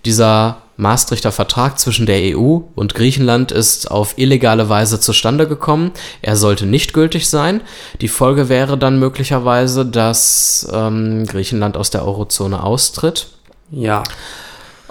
dieser 0.04 0.61
Maastrichter 0.76 1.32
Vertrag 1.32 1.78
zwischen 1.78 2.06
der 2.06 2.36
EU 2.36 2.60
und 2.74 2.94
Griechenland 2.94 3.52
ist 3.52 3.90
auf 3.90 4.18
illegale 4.18 4.68
Weise 4.68 5.00
zustande 5.00 5.46
gekommen. 5.46 5.92
Er 6.22 6.36
sollte 6.36 6.66
nicht 6.66 6.94
gültig 6.94 7.28
sein. 7.28 7.60
Die 8.00 8.08
Folge 8.08 8.48
wäre 8.48 8.78
dann 8.78 8.98
möglicherweise, 8.98 9.84
dass 9.84 10.66
ähm, 10.72 11.26
Griechenland 11.26 11.76
aus 11.76 11.90
der 11.90 12.04
Eurozone 12.04 12.62
austritt. 12.62 13.28
Ja. 13.70 14.02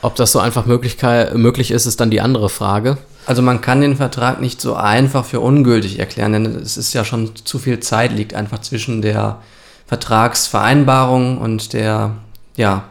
Ob 0.02 0.16
das 0.16 0.32
so 0.32 0.40
einfach 0.40 0.66
Möglichkeit, 0.66 1.36
möglich 1.36 1.72
ist, 1.72 1.86
ist 1.86 2.00
dann 2.00 2.12
die 2.12 2.22
andere 2.22 2.50
Frage. 2.50 2.98
Also 3.26 3.42
man 3.42 3.62
kann 3.62 3.82
den 3.82 3.98
Vertrag 3.98 4.42
nicht 4.42 4.62
so 4.62 4.76
einfach 4.76 5.26
für 5.26 5.40
ungültig 5.40 6.00
erklären, 6.00 6.34
denn 6.34 6.46
es 6.46 6.78
ist 6.78 6.94
ja 6.94 7.06
schon 7.06 7.36
zu 7.36 7.60
viel 7.60 7.80
Zeit 7.80 8.12
liegt 8.12 8.34
einfach 8.34 8.60
zwischen 8.60 9.02
der 9.02 9.40
Vertragsvereinbarung 9.86 11.38
und 11.38 11.74
der, 11.74 12.16
ja, 12.56 12.86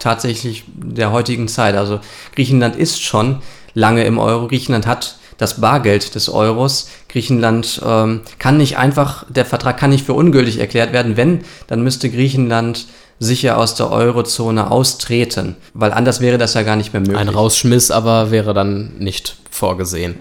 tatsächlich 0.00 0.64
der 0.74 1.12
heutigen 1.12 1.46
Zeit. 1.46 1.76
Also 1.76 2.00
Griechenland 2.34 2.74
ist 2.74 3.00
schon 3.00 3.40
lange 3.74 4.04
im 4.04 4.18
Euro. 4.18 4.48
Griechenland 4.48 4.86
hat 4.86 5.16
das 5.38 5.60
Bargeld 5.60 6.14
des 6.14 6.28
Euros. 6.28 6.88
Griechenland 7.08 7.80
ähm, 7.84 8.20
kann 8.38 8.56
nicht 8.56 8.76
einfach, 8.76 9.24
der 9.28 9.46
Vertrag 9.46 9.78
kann 9.78 9.90
nicht 9.90 10.04
für 10.04 10.12
ungültig 10.12 10.58
erklärt 10.58 10.92
werden. 10.92 11.16
Wenn, 11.16 11.44
dann 11.66 11.82
müsste 11.82 12.10
Griechenland 12.10 12.86
sicher 13.20 13.58
aus 13.58 13.74
der 13.74 13.90
Eurozone 13.90 14.70
austreten, 14.70 15.56
weil 15.74 15.92
anders 15.92 16.20
wäre 16.20 16.38
das 16.38 16.54
ja 16.54 16.62
gar 16.62 16.76
nicht 16.76 16.92
mehr 16.94 17.00
möglich. 17.00 17.18
Ein 17.18 17.28
Rausschmiss 17.28 17.90
aber 17.90 18.30
wäre 18.30 18.54
dann 18.54 18.96
nicht 18.98 19.36
vorgesehen. 19.50 20.16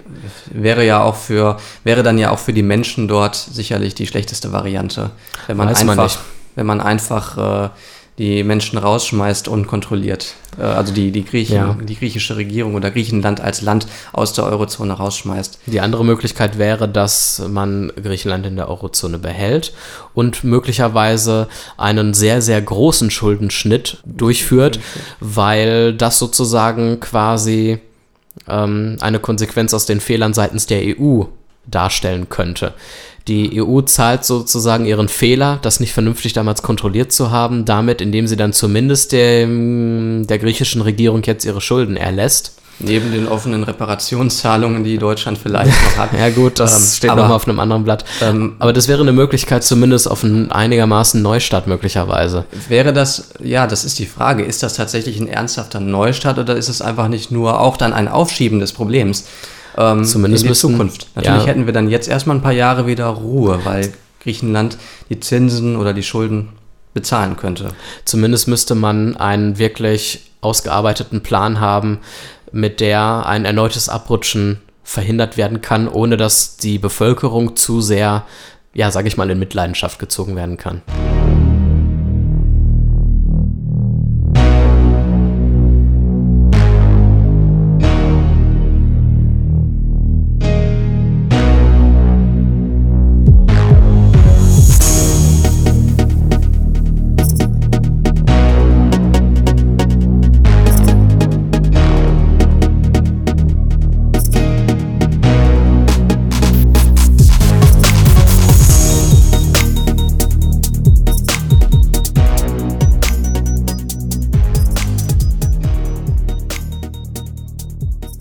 wäre 0.51 0.85
ja 0.85 1.01
auch 1.01 1.15
für 1.15 1.57
wäre 1.85 2.03
dann 2.03 2.17
ja 2.17 2.31
auch 2.31 2.39
für 2.39 2.51
die 2.51 2.61
Menschen 2.61 3.07
dort 3.07 3.35
sicherlich 3.35 3.95
die 3.95 4.05
schlechteste 4.05 4.51
Variante, 4.51 5.11
wenn 5.47 5.55
man 5.55 5.69
Weiß 5.69 5.85
man 5.85 5.97
einfach 5.97 6.15
nicht. 6.15 6.19
wenn 6.55 6.65
man 6.65 6.81
einfach 6.81 7.37
äh, 7.65 7.69
die 8.19 8.43
Menschen 8.43 8.77
rausschmeißt 8.77 9.47
unkontrolliert, 9.47 10.35
äh, 10.59 10.61
also 10.61 10.93
die 10.93 11.11
die 11.11 11.23
Griechen, 11.25 11.55
Ja. 11.55 11.77
die 11.81 11.95
griechische 11.95 12.35
Regierung 12.35 12.75
oder 12.75 12.91
Griechenland 12.91 13.39
als 13.41 13.61
Land 13.61 13.87
aus 14.11 14.33
der 14.33 14.43
Eurozone 14.43 14.93
rausschmeißt. 14.93 15.59
Die 15.65 15.79
andere 15.79 16.03
Möglichkeit 16.05 16.59
wäre, 16.59 16.87
dass 16.87 17.41
man 17.49 17.91
Griechenland 17.95 18.45
in 18.45 18.57
der 18.57 18.67
Eurozone 18.69 19.17
behält 19.17 19.73
und 20.13 20.43
möglicherweise 20.43 21.47
einen 21.77 22.13
sehr, 22.13 22.41
sehr 22.41 22.61
großen 22.61 23.09
Schuldenschnitt 23.09 23.99
durchführt, 24.05 24.79
weil 25.21 25.93
das 25.93 26.19
sozusagen 26.19 26.99
quasi 26.99 27.79
ähm, 28.47 28.97
eine 28.99 29.19
Konsequenz 29.19 29.73
aus 29.73 29.85
den 29.85 30.01
Fehlern 30.01 30.33
seitens 30.33 30.65
der 30.65 30.81
EU 30.99 31.23
darstellen 31.67 32.29
könnte. 32.29 32.73
Die 33.29 33.61
EU 33.61 33.81
zahlt 33.81 34.25
sozusagen 34.25 34.85
ihren 34.87 35.07
Fehler, 35.07 35.59
das 35.61 35.79
nicht 35.79 35.93
vernünftig 35.93 36.33
damals 36.33 36.63
kontrolliert 36.63 37.11
zu 37.11 37.29
haben, 37.29 37.63
damit, 37.63 38.01
indem 38.01 38.25
sie 38.25 38.35
dann 38.35 38.53
zumindest 38.53 39.11
dem, 39.11 40.25
der 40.27 40.39
griechischen 40.39 40.81
Regierung 40.81 41.21
jetzt 41.23 41.45
ihre 41.45 41.61
Schulden 41.61 41.95
erlässt. 41.95 42.53
Neben 42.79 43.11
den 43.11 43.27
offenen 43.27 43.63
Reparationszahlungen, 43.63 44.83
die 44.83 44.97
Deutschland 44.97 45.37
vielleicht 45.37 45.69
noch 45.69 45.97
hat. 45.97 46.09
Ja 46.17 46.29
gut, 46.29 46.59
das 46.59 46.75
Ähm, 46.75 46.95
steht 46.95 47.09
nochmal 47.09 47.33
auf 47.33 47.47
einem 47.47 47.59
anderen 47.59 47.83
Blatt. 47.83 48.03
Ähm, 48.21 48.55
Aber 48.57 48.73
das 48.73 48.87
wäre 48.87 49.01
eine 49.01 49.11
Möglichkeit 49.11 49.63
zumindest 49.63 50.09
auf 50.09 50.23
einen 50.23 50.49
einigermaßen 50.51 51.21
Neustart 51.21 51.67
möglicherweise. 51.67 52.45
Wäre 52.67 52.93
das, 52.93 53.31
ja, 53.43 53.67
das 53.67 53.83
ist 53.85 53.99
die 53.99 54.05
Frage, 54.07 54.43
ist 54.43 54.63
das 54.63 54.73
tatsächlich 54.73 55.19
ein 55.19 55.27
ernsthafter 55.27 55.79
Neustart 55.79 56.39
oder 56.39 56.55
ist 56.55 56.69
es 56.69 56.81
einfach 56.81 57.09
nicht 57.09 57.29
nur 57.31 57.59
auch 57.59 57.77
dann 57.77 57.93
ein 57.93 58.07
Aufschieben 58.07 58.59
des 58.59 58.71
Problems 58.73 59.25
ähm, 59.79 60.03
Zumindest 60.03 60.43
in 60.43 60.51
die 60.51 60.57
Zukunft? 60.57 61.07
Natürlich 61.15 61.41
ja. 61.43 61.47
hätten 61.47 61.65
wir 61.65 61.73
dann 61.73 61.89
jetzt 61.89 62.07
erstmal 62.07 62.35
ein 62.35 62.41
paar 62.41 62.51
Jahre 62.51 62.85
wieder 62.85 63.07
Ruhe, 63.07 63.61
weil 63.63 63.93
Griechenland 64.21 64.77
die 65.09 65.19
Zinsen 65.19 65.77
oder 65.77 65.93
die 65.93 66.03
Schulden 66.03 66.49
bezahlen 66.93 67.37
könnte. 67.37 67.69
Zumindest 68.03 68.47
müsste 68.47 68.75
man 68.75 69.15
einen 69.15 69.57
wirklich 69.57 70.31
ausgearbeiteten 70.41 71.21
Plan 71.21 71.59
haben, 71.59 71.99
mit 72.51 72.81
der 72.81 73.25
ein 73.25 73.45
erneutes 73.45 73.89
Abrutschen 73.89 74.59
verhindert 74.83 75.37
werden 75.37 75.61
kann, 75.61 75.87
ohne 75.87 76.17
dass 76.17 76.57
die 76.57 76.79
Bevölkerung 76.79 77.55
zu 77.55 77.79
sehr, 77.79 78.25
ja, 78.73 78.91
sage 78.91 79.07
ich 79.07 79.17
mal, 79.17 79.29
in 79.29 79.39
Mitleidenschaft 79.39 79.99
gezogen 79.99 80.35
werden 80.35 80.57
kann. 80.57 80.81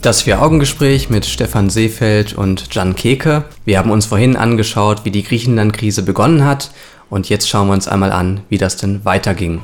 Das 0.08 0.22
Vier-Augen-Gespräch 0.22 1.10
mit 1.10 1.26
Stefan 1.26 1.68
Seefeld 1.68 2.32
und 2.32 2.74
Jan 2.74 2.96
Keke. 2.96 3.44
Wir 3.66 3.76
haben 3.76 3.90
uns 3.90 4.06
vorhin 4.06 4.36
angeschaut, 4.36 5.04
wie 5.04 5.10
die 5.10 5.22
Griechenland-Krise 5.22 6.02
begonnen 6.02 6.46
hat 6.46 6.70
und 7.10 7.28
jetzt 7.28 7.46
schauen 7.46 7.66
wir 7.66 7.74
uns 7.74 7.88
einmal 7.88 8.10
an, 8.10 8.40
wie 8.48 8.56
das 8.56 8.78
denn 8.78 9.04
weiterging. 9.04 9.60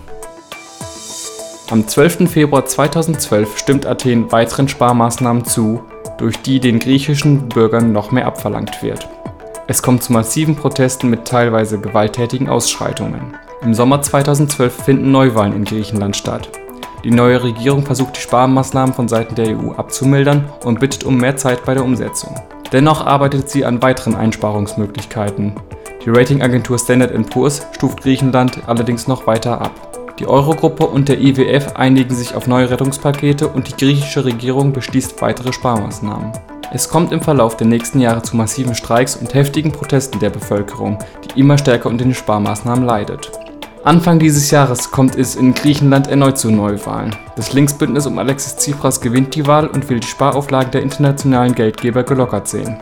Am 1.71 1.89
12. 1.89 2.31
Februar 2.31 2.67
2012 2.67 3.57
stimmt 3.57 3.87
Athen 3.87 4.31
weiteren 4.33 4.69
Sparmaßnahmen 4.69 5.47
zu, 5.47 5.83
durch 6.19 6.37
die 6.43 6.61
den 6.61 6.79
griechischen 6.79 7.49
Bürgern 7.49 7.93
noch 7.93 8.11
mehr 8.11 8.27
abverlangt 8.27 8.83
wird. 8.83 9.09
Es 9.67 9.81
kommt 9.81 10.03
zu 10.03 10.13
massiven 10.13 10.57
Protesten 10.57 11.09
mit 11.09 11.25
teilweise 11.25 11.81
gewalttätigen 11.81 12.51
Ausschreitungen. 12.51 13.35
Im 13.63 13.73
Sommer 13.73 14.03
2012 14.03 14.85
finden 14.85 15.11
Neuwahlen 15.11 15.57
in 15.57 15.65
Griechenland 15.65 16.15
statt. 16.19 16.51
Die 17.05 17.11
neue 17.11 17.43
Regierung 17.43 17.85
versucht 17.85 18.17
die 18.17 18.23
Sparmaßnahmen 18.23 18.95
von 18.95 19.09
Seiten 19.09 19.35
der 19.35 19.59
EU 19.59 19.73
abzumildern 19.73 20.51
und 20.65 20.81
bittet 20.81 21.05
um 21.05 21.19
mehr 21.19 21.37
Zeit 21.37 21.63
bei 21.67 21.75
der 21.75 21.85
Umsetzung. 21.85 22.35
Dennoch 22.73 23.05
arbeitet 23.05 23.51
sie 23.51 23.67
an 23.67 23.83
weiteren 23.83 24.15
Einsparungsmöglichkeiten. 24.15 25.53
Die 26.03 26.09
Ratingagentur 26.09 26.79
Standard 26.79 27.13
Poor's 27.29 27.67
stuft 27.73 28.01
Griechenland 28.01 28.63
allerdings 28.67 29.07
noch 29.07 29.27
weiter 29.27 29.61
ab. 29.61 30.17
Die 30.19 30.27
Eurogruppe 30.27 30.87
und 30.87 31.11
der 31.11 31.21
IWF 31.21 31.77
einigen 31.77 32.15
sich 32.15 32.35
auf 32.35 32.47
neue 32.47 32.71
Rettungspakete 32.71 33.49
und 33.49 33.69
die 33.69 33.85
griechische 33.85 34.25
Regierung 34.25 34.73
beschließt 34.73 35.21
weitere 35.21 35.53
Sparmaßnahmen. 35.53 36.33
Es 36.73 36.89
kommt 36.89 37.13
im 37.13 37.21
Verlauf 37.21 37.59
der 37.59 37.67
nächsten 37.67 38.01
Jahre 38.01 38.23
zu 38.23 38.35
massiven 38.35 38.75
Streiks 38.75 39.15
und 39.15 39.35
heftigen 39.35 39.73
Protesten 39.73 40.21
der 40.21 40.31
Bevölkerung, 40.31 40.99
die 41.25 41.39
immer 41.39 41.59
stärker 41.59 41.91
unter 41.91 42.05
den 42.05 42.15
Sparmaßnahmen 42.15 42.87
leidet. 42.87 43.31
Anfang 43.85 44.19
dieses 44.19 44.51
Jahres 44.51 44.91
kommt 44.91 45.15
es 45.15 45.37
in 45.37 45.53
Griechenland 45.53 46.07
erneut 46.07 46.39
zu 46.39 46.51
Neuwahlen. 46.51 47.15
Das 47.37 47.53
Linksbündnis 47.53 48.07
um 48.07 48.19
Alexis 48.19 48.57
Tsipras 48.57 48.99
gewinnt 48.99 49.35
die 49.35 49.47
Wahl 49.47 49.67
und 49.67 49.91
will 49.91 50.01
die 50.01 50.07
Sparauflagen 50.07 50.71
der 50.71 50.81
internationalen 50.81 51.55
Geldgeber 51.55 52.03
gelockert 52.03 52.49
sehen. 52.49 52.81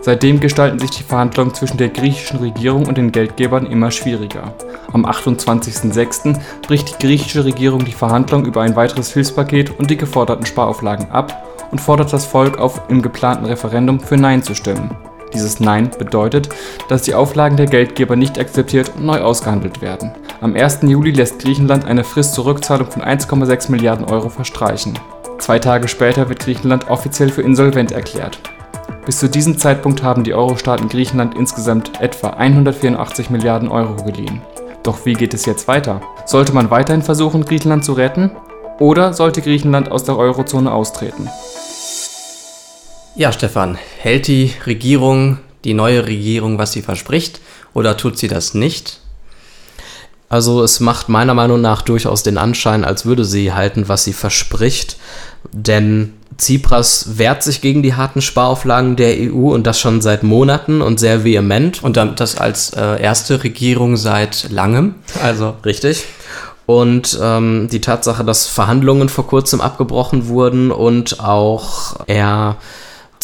Seitdem 0.00 0.38
gestalten 0.38 0.78
sich 0.78 0.90
die 0.90 1.02
Verhandlungen 1.02 1.54
zwischen 1.54 1.78
der 1.78 1.88
griechischen 1.88 2.38
Regierung 2.38 2.86
und 2.86 2.98
den 2.98 3.10
Geldgebern 3.10 3.66
immer 3.66 3.90
schwieriger. 3.90 4.54
Am 4.92 5.04
28.06. 5.04 6.38
bricht 6.68 6.90
die 6.90 7.04
griechische 7.04 7.44
Regierung 7.44 7.84
die 7.84 7.90
Verhandlungen 7.90 8.46
über 8.46 8.62
ein 8.62 8.76
weiteres 8.76 9.12
Hilfspaket 9.12 9.76
und 9.80 9.90
die 9.90 9.96
geforderten 9.96 10.46
Sparauflagen 10.46 11.10
ab 11.10 11.66
und 11.72 11.80
fordert 11.80 12.12
das 12.12 12.26
Volk 12.26 12.58
auf, 12.58 12.80
im 12.88 13.02
geplanten 13.02 13.46
Referendum 13.46 13.98
für 13.98 14.16
Nein 14.16 14.44
zu 14.44 14.54
stimmen. 14.54 14.94
Dieses 15.34 15.60
Nein 15.60 15.90
bedeutet, 15.98 16.48
dass 16.88 17.02
die 17.02 17.14
Auflagen 17.14 17.56
der 17.56 17.66
Geldgeber 17.66 18.16
nicht 18.16 18.38
akzeptiert 18.38 18.92
und 18.96 19.04
neu 19.04 19.20
ausgehandelt 19.20 19.82
werden. 19.82 20.12
Am 20.40 20.54
1. 20.54 20.80
Juli 20.82 21.10
lässt 21.10 21.40
Griechenland 21.40 21.84
eine 21.84 22.04
Frist 22.04 22.34
zur 22.34 22.46
Rückzahlung 22.46 22.90
von 22.90 23.02
1,6 23.02 23.70
Milliarden 23.70 24.06
Euro 24.06 24.28
verstreichen. 24.28 24.98
Zwei 25.38 25.58
Tage 25.58 25.88
später 25.88 26.28
wird 26.28 26.38
Griechenland 26.38 26.88
offiziell 26.88 27.28
für 27.28 27.42
insolvent 27.42 27.92
erklärt. 27.92 28.38
Bis 29.04 29.18
zu 29.18 29.28
diesem 29.28 29.58
Zeitpunkt 29.58 30.02
haben 30.02 30.24
die 30.24 30.32
Euro-Staaten 30.32 30.88
Griechenland 30.88 31.34
insgesamt 31.36 32.00
etwa 32.00 32.30
184 32.30 33.28
Milliarden 33.28 33.68
Euro 33.68 34.02
geliehen. 34.04 34.40
Doch 34.82 35.04
wie 35.04 35.14
geht 35.14 35.34
es 35.34 35.46
jetzt 35.46 35.68
weiter? 35.68 36.00
Sollte 36.24 36.52
man 36.52 36.70
weiterhin 36.70 37.02
versuchen, 37.02 37.44
Griechenland 37.44 37.84
zu 37.84 37.92
retten? 37.94 38.30
Oder 38.78 39.12
sollte 39.12 39.42
Griechenland 39.42 39.90
aus 39.90 40.04
der 40.04 40.16
Eurozone 40.16 40.72
austreten? 40.72 41.28
Ja, 43.16 43.30
Stefan, 43.30 43.78
hält 44.00 44.26
die 44.26 44.52
Regierung, 44.66 45.38
die 45.62 45.72
neue 45.72 46.04
Regierung, 46.04 46.58
was 46.58 46.72
sie 46.72 46.82
verspricht, 46.82 47.40
oder 47.72 47.96
tut 47.96 48.18
sie 48.18 48.26
das 48.26 48.54
nicht? 48.54 48.98
Also 50.28 50.64
es 50.64 50.80
macht 50.80 51.08
meiner 51.08 51.34
Meinung 51.34 51.60
nach 51.60 51.82
durchaus 51.82 52.24
den 52.24 52.38
Anschein, 52.38 52.84
als 52.84 53.06
würde 53.06 53.24
sie 53.24 53.52
halten, 53.52 53.86
was 53.86 54.02
sie 54.02 54.12
verspricht. 54.12 54.96
Denn 55.52 56.14
Tsipras 56.38 57.18
wehrt 57.18 57.44
sich 57.44 57.60
gegen 57.60 57.84
die 57.84 57.94
harten 57.94 58.20
Sparauflagen 58.20 58.96
der 58.96 59.14
EU 59.16 59.54
und 59.54 59.64
das 59.64 59.78
schon 59.78 60.00
seit 60.00 60.24
Monaten 60.24 60.82
und 60.82 60.98
sehr 60.98 61.22
vehement. 61.22 61.84
Und 61.84 61.96
das 61.96 62.36
als 62.36 62.70
äh, 62.70 63.00
erste 63.00 63.44
Regierung 63.44 63.96
seit 63.96 64.50
langem. 64.50 64.96
Also 65.22 65.54
richtig. 65.64 66.02
Und 66.66 67.16
ähm, 67.22 67.68
die 67.70 67.80
Tatsache, 67.80 68.24
dass 68.24 68.48
Verhandlungen 68.48 69.08
vor 69.08 69.28
kurzem 69.28 69.60
abgebrochen 69.60 70.26
wurden 70.26 70.72
und 70.72 71.20
auch 71.20 71.94
er 72.08 72.56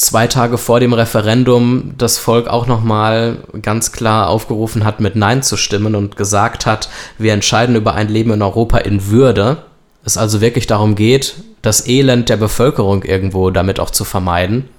zwei 0.01 0.27
Tage 0.27 0.57
vor 0.57 0.81
dem 0.81 0.95
Referendum 0.95 1.93
das 1.99 2.17
Volk 2.17 2.49
auch 2.49 2.67
nochmal 2.67 3.37
ganz 3.61 3.93
klar 3.93 4.31
aufgerufen 4.31 4.85
hat, 4.85 4.99
mit 5.01 5.15
Nein 5.15 5.43
zu 5.43 5.59
stimmen 5.59 5.95
und 5.95 6.17
gesagt 6.17 6.65
hat, 6.65 6.89
wir 7.19 7.35
entscheiden 7.35 7.77
über 7.77 7.95
ein 7.95 8.09
Leben 8.09 8.33
in 8.33 8.41
Europa 8.41 8.79
in 8.79 9.09
Würde. 9.09 9.59
Es 10.03 10.17
also 10.17 10.41
wirklich 10.41 10.67
darum 10.67 10.95
geht, 10.95 11.35
das 11.61 11.87
Elend 11.87 12.31
der 12.31 12.39
Bevölkerung 12.39 13.03
irgendwo 13.03 13.51
damit 13.51 13.79
auch 13.79 13.91
zu 13.91 14.05
vermeiden. 14.05 14.71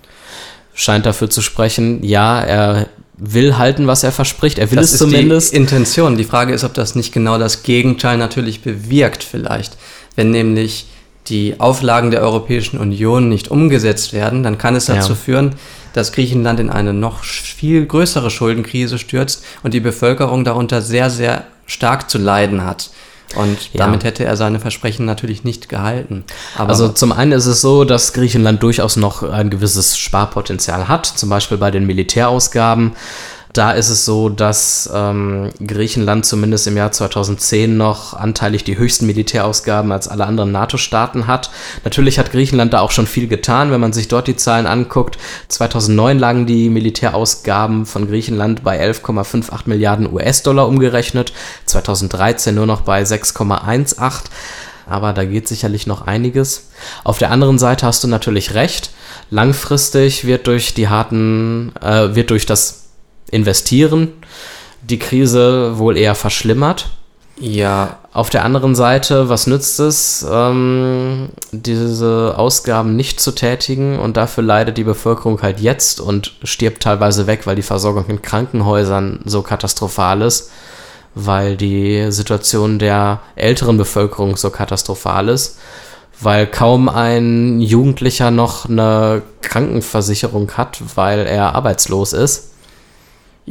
Scheint 0.74 1.06
dafür 1.06 1.30
zu 1.30 1.44
sprechen, 1.44 2.04
ja, 2.04 2.42
er 2.42 2.88
will 3.16 3.60
halten, 3.60 3.86
was 3.86 4.04
er 4.04 4.12
verspricht. 4.12 4.58
Er 4.58 4.72
will 4.72 4.78
das 4.78 4.94
es 4.94 4.98
zumindest. 4.98 5.54
Die 5.54 5.58
Intention. 5.58 6.18
Die 6.18 6.24
Frage 6.24 6.52
ist, 6.54 6.64
ob 6.64 6.74
das 6.74 6.96
nicht 6.96 7.14
genau 7.14 7.38
das 7.38 7.62
Gegenteil 7.62 8.18
natürlich 8.18 8.62
bewirkt, 8.64 9.24
vielleicht. 9.24 9.78
Wenn 10.16 10.32
nämlich 10.32 10.88
die 11.28 11.60
Auflagen 11.60 12.12
der 12.12 12.22
Europäischen 12.22 12.80
Union 12.80 13.30
nicht 13.30 13.50
umgesetzt 13.50 14.14
werden, 14.14 14.44
dann 14.44 14.58
kann 14.58 14.76
es 14.76 14.86
dazu 14.86 15.10
ja. 15.10 15.16
führen, 15.16 15.56
dass 15.94 16.12
Griechenland 16.12 16.60
in 16.60 16.70
eine 16.70 16.94
noch 16.94 17.24
viel 17.24 17.86
größere 17.86 18.30
Schuldenkrise 18.30 18.98
stürzt 18.98 19.44
und 19.64 19.74
die 19.74 19.80
Bevölkerung 19.80 20.44
darunter 20.44 20.82
sehr, 20.82 21.10
sehr 21.10 21.44
stark 21.66 22.10
zu 22.10 22.18
leiden 22.18 22.66
hat. 22.66 22.90
Und 23.36 23.74
ja. 23.74 23.86
damit 23.86 24.04
hätte 24.04 24.26
er 24.26 24.36
seine 24.36 24.60
Versprechen 24.60 25.06
natürlich 25.06 25.44
nicht 25.44 25.70
gehalten. 25.70 26.26
Aber 26.58 26.70
also 26.70 26.90
zum 26.90 27.12
einen 27.12 27.32
ist 27.32 27.46
es 27.46 27.62
so, 27.62 27.86
dass 27.86 28.12
Griechenland 28.12 28.62
durchaus 28.62 28.98
noch 28.98 29.24
ein 29.24 29.50
gewisses 29.50 29.98
Sparpotenzial 29.98 30.90
hat, 30.90 31.06
zum 31.06 31.30
Beispiel 31.30 31.58
bei 31.58 31.72
den 31.72 31.86
Militärausgaben. 31.86 32.92
Da 33.54 33.72
ist 33.72 33.90
es 33.90 34.06
so, 34.06 34.30
dass 34.30 34.90
ähm, 34.94 35.50
Griechenland 35.66 36.26
zumindest 36.26 36.68
im 36.68 36.78
Jahr 36.78 36.92
2010 36.92 37.76
noch 37.76 38.14
anteilig 38.14 38.64
die 38.64 38.78
höchsten 38.78 39.08
Militärausgaben 39.08 39.92
als 39.92 40.08
alle 40.08 40.26
anderen 40.26 40.54
NATO-Staaten 40.54 41.28
hat. 41.28 41.52
Natürlich 41.84 42.18
hat 42.18 42.32
Griechenland 42.32 42.72
da 42.74 42.80
auch 42.80 42.92
schon 42.92 43.08
viel 43.08 43.28
getan, 43.28 43.72
wenn 43.72 43.82
man 43.82 43.92
sich 43.92 44.08
dort 44.08 44.28
die 44.28 44.38
Zahlen 44.38 44.68
anguckt. 44.68 45.18
2009 45.50 46.18
lagen 46.18 46.46
die 46.46 46.70
Militärausgaben 46.70 47.86
von 47.86 48.08
Griechenland 48.08 48.64
bei 48.64 48.82
11,58 48.82 49.64
Milliarden 49.66 50.12
US-Dollar 50.12 50.68
umgerechnet, 50.68 51.34
2013 51.66 52.56
nur 52.56 52.66
noch 52.66 52.82
bei 52.82 53.04
6,18 53.04 54.24
aber 54.88 55.14
da 55.14 55.24
geht 55.24 55.48
sicherlich 55.48 55.88
noch 55.88 56.06
einiges. 56.06 56.70
Auf 57.06 57.18
der 57.18 57.32
anderen 57.32 57.58
Seite 57.58 57.86
hast 57.86 58.04
du 58.04 58.10
natürlich 58.10 58.56
recht. 58.56 58.92
Langfristig 59.30 60.26
wird 60.26 60.48
durch 60.48 60.74
die 60.74 60.90
harten, 60.90 61.72
äh, 61.82 62.14
wird 62.14 62.30
durch 62.30 62.46
das 62.46 62.81
investieren, 63.30 64.10
die 64.82 65.00
Krise 65.00 65.78
wohl 65.78 65.98
eher 65.98 66.16
verschlimmert. 66.16 66.90
Ja. 67.40 67.98
Auf 68.14 68.30
der 68.30 68.44
anderen 68.44 68.76
Seite, 68.76 69.30
was 69.30 69.48
nützt 69.48 69.80
es, 69.80 70.26
ähm, 70.30 71.30
diese 71.54 72.36
Ausgaben 72.38 72.98
nicht 72.98 73.22
zu 73.22 73.32
tätigen 73.32 74.00
und 74.00 74.18
dafür 74.18 74.44
leidet 74.44 74.78
die 74.78 74.84
Bevölkerung 74.84 75.42
halt 75.42 75.62
jetzt 75.62 76.02
und 76.02 76.34
stirbt 76.44 76.84
teilweise 76.84 77.26
weg, 77.28 77.48
weil 77.48 77.56
die 77.56 77.62
Versorgung 77.62 78.06
in 78.08 78.22
Krankenhäusern 78.22 79.22
so 79.24 79.42
katastrophal 79.44 80.22
ist, 80.24 80.52
weil 81.16 81.56
die 81.56 82.12
Situation 82.12 82.80
der 82.80 83.22
älteren 83.36 83.78
Bevölkerung 83.78 84.36
so 84.36 84.50
katastrophal 84.50 85.30
ist, 85.30 85.58
weil 86.20 86.48
kaum 86.48 86.90
ein 86.90 87.62
Jugendlicher 87.62 88.30
noch 88.30 88.68
eine 88.68 89.22
Krankenversicherung 89.42 90.52
hat, 90.58 90.82
weil 90.96 91.26
er 91.26 91.56
arbeitslos 91.56 92.12
ist 92.12 92.51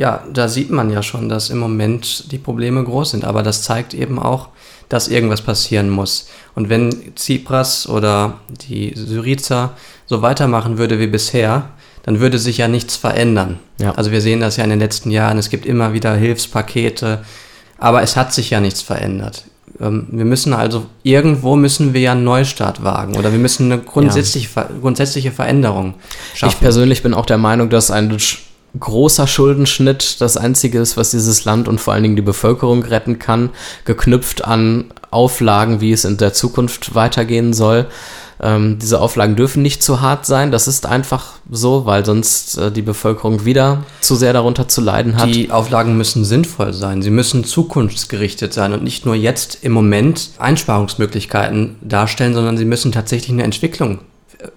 ja, 0.00 0.24
da 0.32 0.48
sieht 0.48 0.70
man 0.70 0.88
ja 0.88 1.02
schon, 1.02 1.28
dass 1.28 1.50
im 1.50 1.58
Moment 1.58 2.32
die 2.32 2.38
Probleme 2.38 2.82
groß 2.82 3.10
sind. 3.10 3.26
Aber 3.26 3.42
das 3.42 3.60
zeigt 3.60 3.92
eben 3.92 4.18
auch, 4.18 4.48
dass 4.88 5.08
irgendwas 5.08 5.42
passieren 5.42 5.90
muss. 5.90 6.26
Und 6.54 6.70
wenn 6.70 7.14
Tsipras 7.16 7.86
oder 7.86 8.38
die 8.66 8.94
Syriza 8.96 9.74
so 10.06 10.22
weitermachen 10.22 10.78
würde 10.78 10.98
wie 11.00 11.06
bisher, 11.06 11.68
dann 12.02 12.18
würde 12.18 12.38
sich 12.38 12.56
ja 12.56 12.66
nichts 12.66 12.96
verändern. 12.96 13.58
Ja. 13.78 13.90
Also 13.92 14.10
wir 14.10 14.22
sehen 14.22 14.40
das 14.40 14.56
ja 14.56 14.64
in 14.64 14.70
den 14.70 14.78
letzten 14.78 15.10
Jahren, 15.10 15.36
es 15.36 15.50
gibt 15.50 15.66
immer 15.66 15.92
wieder 15.92 16.14
Hilfspakete, 16.14 17.22
aber 17.76 18.00
es 18.00 18.16
hat 18.16 18.32
sich 18.32 18.48
ja 18.48 18.60
nichts 18.60 18.80
verändert. 18.80 19.44
Ähm, 19.78 20.06
wir 20.12 20.24
müssen 20.24 20.54
also, 20.54 20.86
irgendwo 21.02 21.56
müssen 21.56 21.92
wir 21.92 22.00
ja 22.00 22.12
einen 22.12 22.24
Neustart 22.24 22.82
wagen 22.82 23.18
oder 23.18 23.32
wir 23.32 23.38
müssen 23.38 23.70
eine 23.70 23.82
grundsätzliche, 23.82 24.48
ja. 24.56 24.66
grundsätzliche 24.80 25.30
Veränderung 25.30 25.92
schaffen. 26.34 26.54
Ich 26.54 26.60
persönlich 26.60 27.02
bin 27.02 27.12
auch 27.12 27.26
der 27.26 27.36
Meinung, 27.38 27.68
dass 27.68 27.90
ein 27.90 28.08
großer 28.78 29.26
Schuldenschnitt 29.26 30.20
das 30.20 30.36
Einzige 30.36 30.78
ist, 30.78 30.96
was 30.96 31.10
dieses 31.10 31.44
Land 31.44 31.68
und 31.68 31.80
vor 31.80 31.92
allen 31.94 32.02
Dingen 32.02 32.16
die 32.16 32.22
Bevölkerung 32.22 32.82
retten 32.82 33.18
kann, 33.18 33.50
geknüpft 33.84 34.44
an 34.44 34.86
Auflagen, 35.10 35.80
wie 35.80 35.92
es 35.92 36.04
in 36.04 36.16
der 36.16 36.32
Zukunft 36.32 36.94
weitergehen 36.94 37.52
soll. 37.52 37.86
Ähm, 38.42 38.78
diese 38.78 39.00
Auflagen 39.00 39.36
dürfen 39.36 39.62
nicht 39.62 39.82
zu 39.82 40.00
hart 40.00 40.24
sein. 40.24 40.50
Das 40.50 40.66
ist 40.66 40.86
einfach 40.86 41.32
so, 41.50 41.84
weil 41.84 42.06
sonst 42.06 42.56
äh, 42.56 42.70
die 42.72 42.80
Bevölkerung 42.80 43.44
wieder 43.44 43.82
zu 44.00 44.14
sehr 44.14 44.32
darunter 44.32 44.66
zu 44.66 44.80
leiden 44.80 45.16
hat. 45.16 45.26
Die 45.34 45.50
Auflagen 45.50 45.96
müssen 45.96 46.24
sinnvoll 46.24 46.72
sein. 46.72 47.02
Sie 47.02 47.10
müssen 47.10 47.44
zukunftsgerichtet 47.44 48.54
sein 48.54 48.72
und 48.72 48.82
nicht 48.82 49.04
nur 49.04 49.14
jetzt 49.14 49.58
im 49.62 49.72
Moment 49.72 50.30
Einsparungsmöglichkeiten 50.38 51.76
darstellen, 51.82 52.32
sondern 52.32 52.56
sie 52.56 52.64
müssen 52.64 52.92
tatsächlich 52.92 53.32
eine 53.32 53.42
Entwicklung 53.42 53.98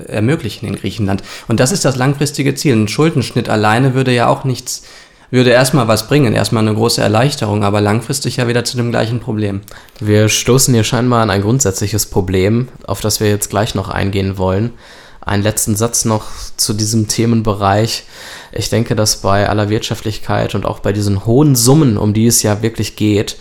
ermöglichen 0.08 0.68
in 0.68 0.76
Griechenland. 0.76 1.24
Und 1.48 1.60
das 1.60 1.72
ist 1.72 1.86
das 1.86 1.96
langfristige 1.96 2.56
Ziel. 2.56 2.76
Ein 2.76 2.88
Schuldenschnitt 2.88 3.50
alleine 3.50 3.94
würde 3.94 4.14
ja 4.14 4.28
auch 4.28 4.44
nichts, 4.44 4.84
würde 5.32 5.50
erstmal 5.50 5.88
was 5.88 6.08
bringen, 6.08 6.34
erstmal 6.34 6.62
eine 6.62 6.76
große 6.76 7.02
Erleichterung, 7.02 7.64
aber 7.64 7.82
langfristig 7.82 8.38
ja 8.38 8.48
wieder 8.48 8.64
zu 8.64 8.78
dem 8.78 8.92
gleichen 8.92 9.20
Problem. 9.20 9.62
Wir 10.00 10.30
stoßen 10.30 10.74
hier 10.74 10.84
scheinbar 10.84 11.24
an 11.24 11.30
ein 11.30 11.42
grundsätzliches 11.42 12.06
Problem, 12.06 12.68
auf 12.86 13.02
das 13.02 13.20
wir 13.20 13.30
jetzt 13.30 13.50
gleich 13.50 13.74
noch 13.74 13.90
eingehen 13.90 14.38
wollen. 14.38 14.74
Einen 15.22 15.44
letzten 15.44 15.76
Satz 15.76 16.06
noch 16.06 16.26
zu 16.58 16.74
diesem 16.74 17.08
Themenbereich. 17.08 18.04
Ich 18.52 18.70
denke, 18.70 18.96
dass 18.96 19.18
bei 19.18 19.48
aller 19.48 19.70
Wirtschaftlichkeit 19.70 20.54
und 20.54 20.66
auch 20.66 20.80
bei 20.80 20.92
diesen 20.92 21.26
hohen 21.26 21.56
Summen, 21.56 21.98
um 21.98 22.14
die 22.14 22.28
es 22.28 22.44
ja 22.44 22.62
wirklich 22.62 22.96
geht, 22.96 23.38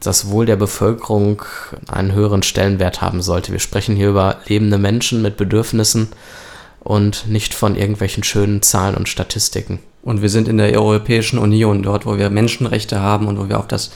das 0.00 0.28
Wohl 0.30 0.46
der 0.46 0.56
Bevölkerung 0.56 1.42
einen 1.88 2.12
höheren 2.12 2.42
Stellenwert 2.42 3.00
haben 3.00 3.22
sollte. 3.22 3.52
Wir 3.52 3.60
sprechen 3.60 3.96
hier 3.96 4.10
über 4.10 4.38
lebende 4.46 4.78
Menschen 4.78 5.22
mit 5.22 5.36
Bedürfnissen 5.36 6.08
und 6.80 7.26
nicht 7.28 7.54
von 7.54 7.76
irgendwelchen 7.76 8.22
schönen 8.22 8.62
Zahlen 8.62 8.96
und 8.96 9.08
Statistiken. 9.08 9.78
Und 10.02 10.20
wir 10.20 10.28
sind 10.28 10.48
in 10.48 10.58
der 10.58 10.78
Europäischen 10.78 11.38
Union, 11.38 11.82
dort, 11.82 12.04
wo 12.04 12.18
wir 12.18 12.28
Menschenrechte 12.28 13.00
haben 13.00 13.26
und 13.26 13.38
wo 13.38 13.48
wir 13.48 13.58
auf 13.58 13.68
das 13.68 13.90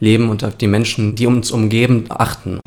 Leben 0.00 0.28
und 0.28 0.44
auf 0.44 0.56
die 0.56 0.66
Menschen, 0.66 1.14
die 1.14 1.26
uns 1.26 1.50
umgeben, 1.50 2.04
achten. 2.10 2.60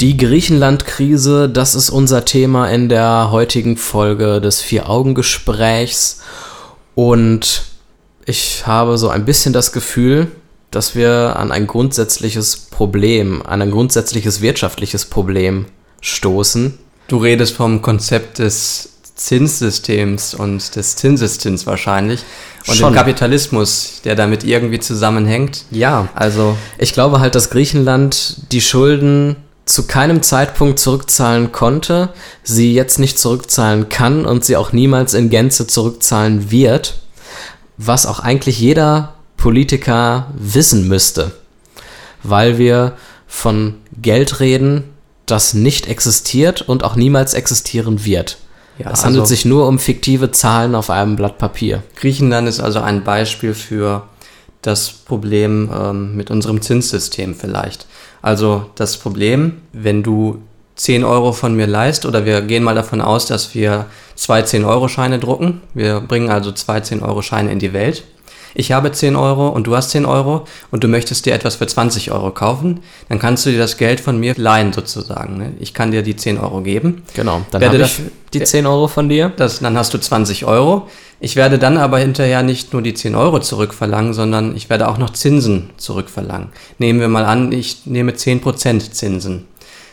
Die 0.00 0.16
Griechenland-Krise, 0.16 1.50
das 1.50 1.74
ist 1.74 1.90
unser 1.90 2.24
Thema 2.24 2.70
in 2.70 2.88
der 2.88 3.28
heutigen 3.30 3.76
Folge 3.76 4.40
des 4.40 4.62
Vier-Augen-Gesprächs. 4.62 6.22
Und 6.94 7.64
ich 8.24 8.66
habe 8.66 8.96
so 8.96 9.10
ein 9.10 9.26
bisschen 9.26 9.52
das 9.52 9.72
Gefühl, 9.72 10.28
dass 10.70 10.94
wir 10.94 11.36
an 11.36 11.52
ein 11.52 11.66
grundsätzliches 11.66 12.56
Problem, 12.56 13.42
an 13.44 13.60
ein 13.60 13.70
grundsätzliches 13.70 14.40
wirtschaftliches 14.40 15.04
Problem 15.04 15.66
stoßen. 16.00 16.78
Du 17.08 17.18
redest 17.18 17.54
vom 17.54 17.82
Konzept 17.82 18.38
des 18.38 18.88
Zinssystems 19.16 20.32
und 20.32 20.76
des 20.76 20.96
Zinseszins 20.96 21.66
wahrscheinlich 21.66 22.20
und 22.66 22.76
Schon. 22.76 22.94
dem 22.94 22.96
Kapitalismus, 22.96 24.00
der 24.02 24.14
damit 24.14 24.44
irgendwie 24.44 24.80
zusammenhängt. 24.80 25.66
Ja, 25.70 26.08
Also 26.14 26.56
ich 26.78 26.94
glaube 26.94 27.20
halt, 27.20 27.34
dass 27.34 27.50
Griechenland 27.50 28.50
die 28.50 28.62
Schulden 28.62 29.36
zu 29.70 29.86
keinem 29.86 30.22
Zeitpunkt 30.22 30.78
zurückzahlen 30.78 31.52
konnte, 31.52 32.10
sie 32.42 32.74
jetzt 32.74 32.98
nicht 32.98 33.18
zurückzahlen 33.18 33.88
kann 33.88 34.26
und 34.26 34.44
sie 34.44 34.56
auch 34.56 34.72
niemals 34.72 35.14
in 35.14 35.30
Gänze 35.30 35.66
zurückzahlen 35.66 36.50
wird, 36.50 37.00
was 37.76 38.06
auch 38.06 38.20
eigentlich 38.20 38.60
jeder 38.60 39.14
Politiker 39.36 40.28
wissen 40.34 40.86
müsste, 40.86 41.32
weil 42.22 42.58
wir 42.58 42.96
von 43.26 43.76
Geld 44.00 44.40
reden, 44.40 44.84
das 45.26 45.54
nicht 45.54 45.86
existiert 45.86 46.62
und 46.62 46.84
auch 46.84 46.96
niemals 46.96 47.34
existieren 47.34 48.04
wird. 48.04 48.38
Ja, 48.78 48.90
es 48.90 49.04
handelt 49.04 49.22
also- 49.22 49.34
sich 49.34 49.44
nur 49.44 49.68
um 49.68 49.78
fiktive 49.78 50.30
Zahlen 50.30 50.74
auf 50.74 50.90
einem 50.90 51.16
Blatt 51.16 51.38
Papier. 51.38 51.82
Griechenland 51.96 52.48
ist 52.48 52.60
also 52.60 52.80
ein 52.80 53.04
Beispiel 53.04 53.54
für 53.54 54.08
das 54.62 54.90
Problem 54.90 55.70
ähm, 55.72 56.16
mit 56.16 56.30
unserem 56.30 56.60
Zinssystem 56.60 57.34
vielleicht. 57.34 57.86
Also 58.22 58.66
das 58.74 58.98
Problem, 58.98 59.62
wenn 59.72 60.02
du 60.02 60.42
10 60.76 61.04
Euro 61.04 61.32
von 61.32 61.54
mir 61.54 61.66
leist, 61.66 62.06
oder 62.06 62.24
wir 62.24 62.40
gehen 62.42 62.62
mal 62.62 62.74
davon 62.74 63.00
aus, 63.00 63.26
dass 63.26 63.54
wir 63.54 63.86
zwei 64.14 64.40
10-Euro-Scheine 64.40 65.18
drucken. 65.18 65.60
Wir 65.74 66.00
bringen 66.00 66.30
also 66.30 66.52
zwei 66.52 66.78
10-Euro-Scheine 66.78 67.52
in 67.52 67.58
die 67.58 67.72
Welt. 67.72 68.04
Ich 68.54 68.72
habe 68.72 68.92
10 68.92 69.16
Euro 69.16 69.48
und 69.48 69.66
du 69.66 69.76
hast 69.76 69.90
10 69.90 70.06
Euro 70.06 70.44
und 70.70 70.82
du 70.84 70.88
möchtest 70.88 71.26
dir 71.26 71.34
etwas 71.34 71.56
für 71.56 71.66
20 71.66 72.10
Euro 72.12 72.30
kaufen, 72.30 72.80
dann 73.08 73.18
kannst 73.18 73.46
du 73.46 73.50
dir 73.50 73.58
das 73.58 73.76
Geld 73.76 74.00
von 74.00 74.18
mir 74.18 74.34
leihen 74.36 74.72
sozusagen. 74.72 75.38
Ne? 75.38 75.52
Ich 75.60 75.74
kann 75.74 75.90
dir 75.90 76.02
die 76.02 76.16
10 76.16 76.38
Euro 76.38 76.60
geben. 76.62 77.02
Genau, 77.14 77.42
dann 77.50 77.60
Werde 77.60 77.74
habe 77.78 77.84
ich 77.84 77.96
dafür- 77.96 78.10
die 78.32 78.42
10 78.44 78.66
Euro 78.66 78.88
von 78.88 79.08
dir. 79.08 79.32
Das, 79.36 79.58
dann 79.60 79.76
hast 79.76 79.92
du 79.94 79.98
20 79.98 80.44
Euro. 80.44 80.86
Ich 81.20 81.36
werde 81.36 81.58
dann 81.58 81.76
aber 81.76 81.98
hinterher 81.98 82.42
nicht 82.42 82.72
nur 82.72 82.80
die 82.82 82.94
10 82.94 83.14
Euro 83.14 83.40
zurückverlangen, 83.40 84.14
sondern 84.14 84.56
ich 84.56 84.70
werde 84.70 84.88
auch 84.88 84.98
noch 84.98 85.10
Zinsen 85.10 85.70
zurückverlangen. 85.76 86.48
Nehmen 86.78 87.00
wir 87.00 87.08
mal 87.08 87.24
an, 87.26 87.52
ich 87.52 87.86
nehme 87.86 88.12
10% 88.12 88.92
Zinsen. 88.92 89.46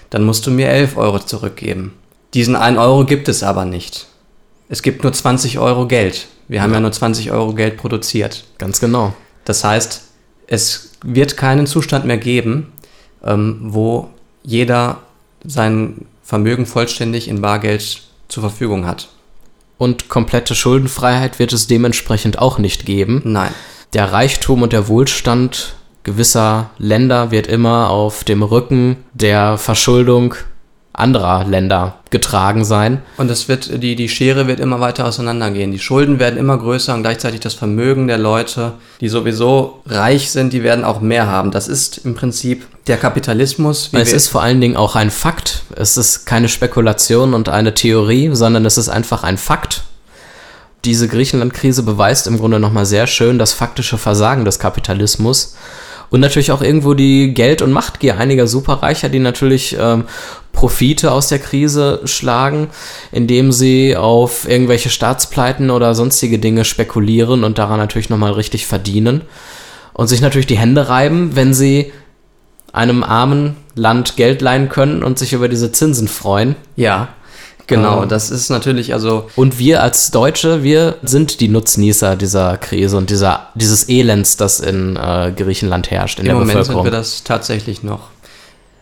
Dann 0.09 0.23
musst 0.23 0.47
du 0.47 0.51
mir 0.51 0.69
11 0.69 0.95
Euro 0.97 1.19
zurückgeben. 1.19 1.93
Diesen 2.33 2.55
1 2.55 2.77
Euro 2.77 3.03
gibt 3.05 3.27
es 3.27 3.43
aber 3.43 3.65
nicht. 3.65 4.07
Es 4.69 4.81
gibt 4.81 5.03
nur 5.03 5.13
20 5.13 5.59
Euro 5.59 5.87
Geld. 5.87 6.27
Wir 6.47 6.61
haben 6.61 6.73
ja 6.73 6.79
nur 6.79 6.91
20 6.91 7.31
Euro 7.31 7.53
Geld 7.53 7.77
produziert. 7.77 8.45
Ganz 8.57 8.79
genau. 8.79 9.13
Das 9.45 9.63
heißt, 9.63 10.03
es 10.47 10.91
wird 11.03 11.37
keinen 11.37 11.67
Zustand 11.67 12.05
mehr 12.05 12.17
geben, 12.17 12.71
ähm, 13.23 13.59
wo 13.61 14.09
jeder 14.43 14.99
sein 15.43 16.05
Vermögen 16.23 16.65
vollständig 16.65 17.27
in 17.27 17.41
Bargeld 17.41 18.01
zur 18.27 18.41
Verfügung 18.41 18.85
hat. 18.85 19.09
Und 19.77 20.09
komplette 20.09 20.55
Schuldenfreiheit 20.55 21.39
wird 21.39 21.53
es 21.53 21.67
dementsprechend 21.67 22.39
auch 22.39 22.57
nicht 22.57 22.85
geben. 22.85 23.21
Nein. 23.23 23.53
Der 23.93 24.11
Reichtum 24.11 24.63
und 24.63 24.73
der 24.73 24.87
Wohlstand 24.87 25.75
gewisser 26.03 26.71
Länder 26.77 27.31
wird 27.31 27.47
immer 27.47 27.89
auf 27.89 28.23
dem 28.23 28.41
Rücken 28.41 28.97
der 29.13 29.57
Verschuldung 29.57 30.35
anderer 30.97 31.45
Länder 31.45 31.99
getragen 32.09 32.65
sein. 32.65 33.01
Und 33.17 33.29
es 33.29 33.47
wird, 33.47 33.83
die, 33.83 33.95
die 33.95 34.09
Schere 34.09 34.47
wird 34.47 34.59
immer 34.59 34.79
weiter 34.79 35.05
auseinandergehen. 35.05 35.71
Die 35.71 35.79
Schulden 35.79 36.19
werden 36.19 36.37
immer 36.37 36.57
größer 36.57 36.93
und 36.95 37.03
gleichzeitig 37.03 37.39
das 37.39 37.53
Vermögen 37.53 38.07
der 38.07 38.17
Leute, 38.17 38.73
die 38.99 39.07
sowieso 39.07 39.81
reich 39.85 40.31
sind, 40.31 40.53
die 40.53 40.63
werden 40.63 40.83
auch 40.83 40.99
mehr 40.99 41.27
haben. 41.27 41.51
Das 41.51 41.67
ist 41.67 41.99
im 41.99 42.15
Prinzip 42.15 42.65
der 42.87 42.97
Kapitalismus. 42.97 43.93
wie 43.93 43.97
Es 43.97 44.11
ist 44.11 44.27
vor 44.27 44.41
allen 44.41 44.59
Dingen 44.59 44.75
auch 44.75 44.95
ein 44.95 45.11
Fakt. 45.11 45.63
Es 45.75 45.97
ist 45.97 46.25
keine 46.25 46.49
Spekulation 46.49 47.35
und 47.35 47.47
eine 47.47 47.75
Theorie, 47.75 48.31
sondern 48.33 48.65
es 48.65 48.77
ist 48.77 48.89
einfach 48.89 49.23
ein 49.23 49.37
Fakt. 49.37 49.83
Diese 50.83 51.07
Griechenland-Krise 51.07 51.83
beweist 51.83 52.25
im 52.25 52.39
Grunde 52.39 52.59
nochmal 52.59 52.85
sehr 52.85 53.05
schön 53.05 53.37
das 53.37 53.53
faktische 53.53 53.99
Versagen 53.99 54.45
des 54.45 54.57
Kapitalismus 54.57 55.55
und 56.09 56.21
natürlich 56.21 56.51
auch 56.51 56.61
irgendwo 56.61 56.93
die 56.93 57.33
Geld- 57.33 57.61
und 57.61 57.71
Machtgier 57.71 58.17
einiger 58.17 58.47
Superreicher, 58.47 59.09
die 59.09 59.19
natürlich 59.19 59.75
ähm, 59.79 60.05
Profite 60.57 61.11
aus 61.11 61.27
der 61.27 61.37
Krise 61.37 62.01
schlagen, 62.05 62.69
indem 63.11 63.51
sie 63.51 63.95
auf 63.95 64.49
irgendwelche 64.49 64.89
Staatspleiten 64.89 65.69
oder 65.69 65.93
sonstige 65.93 66.39
Dinge 66.39 66.65
spekulieren 66.65 67.43
und 67.43 67.59
daran 67.59 67.77
natürlich 67.77 68.09
nochmal 68.09 68.31
richtig 68.31 68.65
verdienen 68.65 69.21
und 69.93 70.07
sich 70.07 70.19
natürlich 70.19 70.47
die 70.47 70.57
Hände 70.57 70.89
reiben, 70.89 71.35
wenn 71.35 71.53
sie 71.53 71.93
einem 72.73 73.03
armen 73.03 73.55
Land 73.75 74.17
Geld 74.17 74.41
leihen 74.41 74.67
können 74.67 75.03
und 75.03 75.19
sich 75.19 75.33
über 75.33 75.47
diese 75.47 75.71
Zinsen 75.71 76.07
freuen. 76.07 76.55
ja, 76.75 77.09
genau. 77.67 78.01
Ähm. 78.01 78.09
das 78.09 78.31
ist 78.31 78.49
natürlich, 78.49 78.93
also 78.95 79.29
Und 79.35 79.59
wir 79.59 79.83
als 79.83 80.09
Deutsche, 80.09 80.63
wir 80.63 80.95
sind 81.03 81.39
die 81.39 81.49
Nutznießer 81.49 82.15
dieser 82.15 82.57
Krise 82.57 82.97
und 82.97 83.11
dieser, 83.11 83.49
dieses 83.53 83.89
Elends, 83.89 84.37
das 84.37 84.59
in 84.59 84.95
äh, 84.95 85.31
Griechenland 85.37 85.91
herrscht, 85.91 86.17
in 86.17 86.25
im 86.25 86.29
der 86.29 86.33
Moment 86.33 86.49
sind 86.49 86.59
Bevölkerung. 86.61 86.85
wir 86.85 86.91
das 86.91 87.23
tatsächlich 87.23 87.83
noch. 87.83 88.09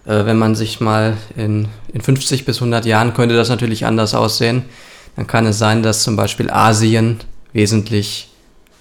Äh, 0.05 0.25
wenn 0.25 0.37
man 0.37 0.55
sich 0.55 0.79
mal 0.79 1.17
in, 1.35 1.67
in 1.93 2.01
50 2.01 2.45
bis 2.45 2.57
100 2.57 2.85
Jahren 2.85 3.13
könnte 3.13 3.35
das 3.35 3.49
natürlich 3.49 3.85
anders 3.85 4.13
aussehen. 4.13 4.63
Dann 5.15 5.27
kann 5.27 5.45
es 5.45 5.57
sein, 5.57 5.81
dass 5.81 6.03
zum 6.03 6.15
Beispiel 6.15 6.49
Asien 6.49 7.19
wesentlich 7.53 8.29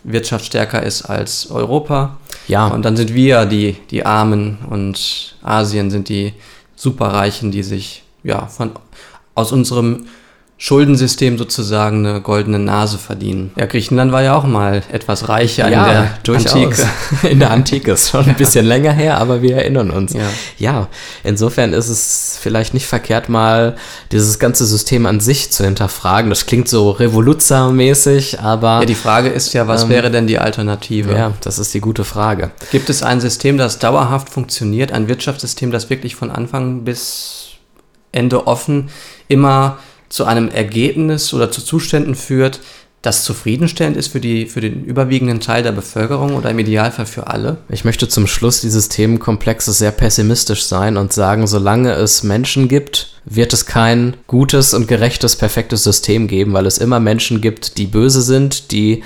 wirtschaftsstärker 0.02 0.82
ist 0.82 1.02
als 1.02 1.50
Europa. 1.50 2.18
ja, 2.46 2.66
Und 2.66 2.84
dann 2.84 2.96
sind 2.96 3.14
wir 3.14 3.46
die, 3.46 3.76
die 3.90 4.04
Armen 4.04 4.58
und 4.68 5.36
Asien 5.42 5.90
sind 5.90 6.08
die 6.08 6.34
Superreichen, 6.76 7.50
die 7.50 7.62
sich 7.62 8.02
ja 8.22 8.46
von 8.46 8.72
aus 9.34 9.52
unserem 9.52 10.06
Schuldensystem 10.64 11.36
sozusagen 11.36 12.06
eine 12.06 12.22
goldene 12.22 12.58
Nase 12.58 12.96
verdienen. 12.96 13.50
Ja, 13.54 13.66
Griechenland 13.66 14.12
war 14.12 14.22
ja 14.22 14.34
auch 14.34 14.44
mal 14.46 14.82
etwas 14.90 15.28
reicher 15.28 15.66
in 15.66 15.72
der 15.72 16.16
Antike. 16.26 16.88
In 17.28 17.38
der 17.40 17.50
Antike 17.50 17.92
ist 17.92 18.08
schon 18.08 18.24
ein 18.24 18.34
bisschen 18.38 18.64
länger 18.64 18.92
her, 18.92 19.18
aber 19.18 19.42
wir 19.42 19.56
erinnern 19.56 19.90
uns. 19.90 20.14
Ja. 20.14 20.22
ja, 20.56 20.88
insofern 21.22 21.74
ist 21.74 21.90
es 21.90 22.38
vielleicht 22.40 22.72
nicht 22.72 22.86
verkehrt, 22.86 23.28
mal 23.28 23.76
dieses 24.10 24.38
ganze 24.38 24.64
System 24.64 25.04
an 25.04 25.20
sich 25.20 25.52
zu 25.52 25.66
hinterfragen. 25.66 26.30
Das 26.30 26.46
klingt 26.46 26.66
so 26.68 26.92
Revoluzzer-mäßig, 26.92 28.40
aber 28.40 28.80
Ja, 28.80 28.86
die 28.86 28.94
Frage 28.94 29.28
ist 29.28 29.52
ja, 29.52 29.68
was 29.68 29.82
Ähm, 29.82 29.90
wäre 29.90 30.10
denn 30.10 30.26
die 30.26 30.38
Alternative? 30.38 31.12
ja, 31.12 31.32
das 31.42 31.58
ist 31.58 31.74
die 31.74 31.80
gute 31.80 32.04
Frage. 32.04 32.52
Gibt 32.72 32.88
es 32.88 33.02
ein 33.02 33.20
System, 33.20 33.58
das 33.58 33.80
dauerhaft 33.80 34.30
funktioniert, 34.30 34.92
ein 34.92 35.08
Wirtschaftssystem, 35.08 35.70
das 35.72 35.90
wirklich 35.90 36.16
von 36.16 36.30
Anfang 36.30 36.84
bis 36.84 37.48
Ende 38.12 38.46
offen 38.46 38.88
immer 39.28 39.76
zu 40.14 40.26
einem 40.26 40.48
Ergebnis 40.48 41.34
oder 41.34 41.50
zu 41.50 41.60
Zuständen 41.60 42.14
führt, 42.14 42.60
das 43.02 43.24
zufriedenstellend 43.24 43.96
ist 43.96 44.12
für, 44.12 44.20
die, 44.20 44.46
für 44.46 44.60
den 44.60 44.84
überwiegenden 44.84 45.40
Teil 45.40 45.64
der 45.64 45.72
Bevölkerung 45.72 46.36
oder 46.36 46.50
im 46.50 46.58
Idealfall 46.60 47.06
für 47.06 47.26
alle? 47.26 47.56
Ich 47.68 47.84
möchte 47.84 48.08
zum 48.08 48.28
Schluss 48.28 48.60
dieses 48.60 48.88
Themenkomplexes 48.88 49.76
sehr 49.76 49.90
pessimistisch 49.90 50.66
sein 50.66 50.96
und 50.96 51.12
sagen, 51.12 51.48
solange 51.48 51.94
es 51.94 52.22
Menschen 52.22 52.68
gibt, 52.68 53.20
wird 53.24 53.52
es 53.52 53.66
kein 53.66 54.16
gutes 54.28 54.72
und 54.72 54.86
gerechtes, 54.86 55.34
perfektes 55.34 55.82
System 55.82 56.28
geben, 56.28 56.52
weil 56.52 56.66
es 56.66 56.78
immer 56.78 57.00
Menschen 57.00 57.40
gibt, 57.40 57.76
die 57.76 57.88
böse 57.88 58.22
sind, 58.22 58.70
die 58.70 59.02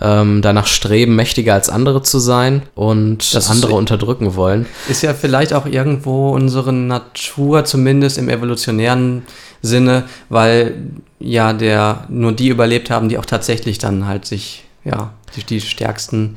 ähm, 0.00 0.42
danach 0.42 0.66
streben, 0.66 1.16
mächtiger 1.16 1.54
als 1.54 1.68
andere 1.68 2.02
zu 2.02 2.18
sein 2.18 2.62
und 2.74 3.34
Das 3.34 3.50
andere 3.50 3.74
unterdrücken 3.74 4.36
wollen. 4.36 4.66
Ist 4.88 5.02
ja 5.02 5.14
vielleicht 5.14 5.52
auch 5.52 5.66
irgendwo 5.66 6.30
unsere 6.30 6.72
Natur, 6.72 7.64
zumindest 7.64 8.18
im 8.18 8.28
evolutionären 8.28 9.22
Sinne, 9.62 10.04
weil 10.28 10.74
ja 11.18 11.52
der 11.52 12.06
nur 12.08 12.32
die 12.32 12.48
überlebt 12.48 12.90
haben, 12.90 13.08
die 13.08 13.18
auch 13.18 13.26
tatsächlich 13.26 13.78
dann 13.78 14.06
halt 14.06 14.24
sich, 14.24 14.64
ja, 14.84 15.12
die, 15.36 15.42
die 15.42 15.60
stärksten 15.60 16.36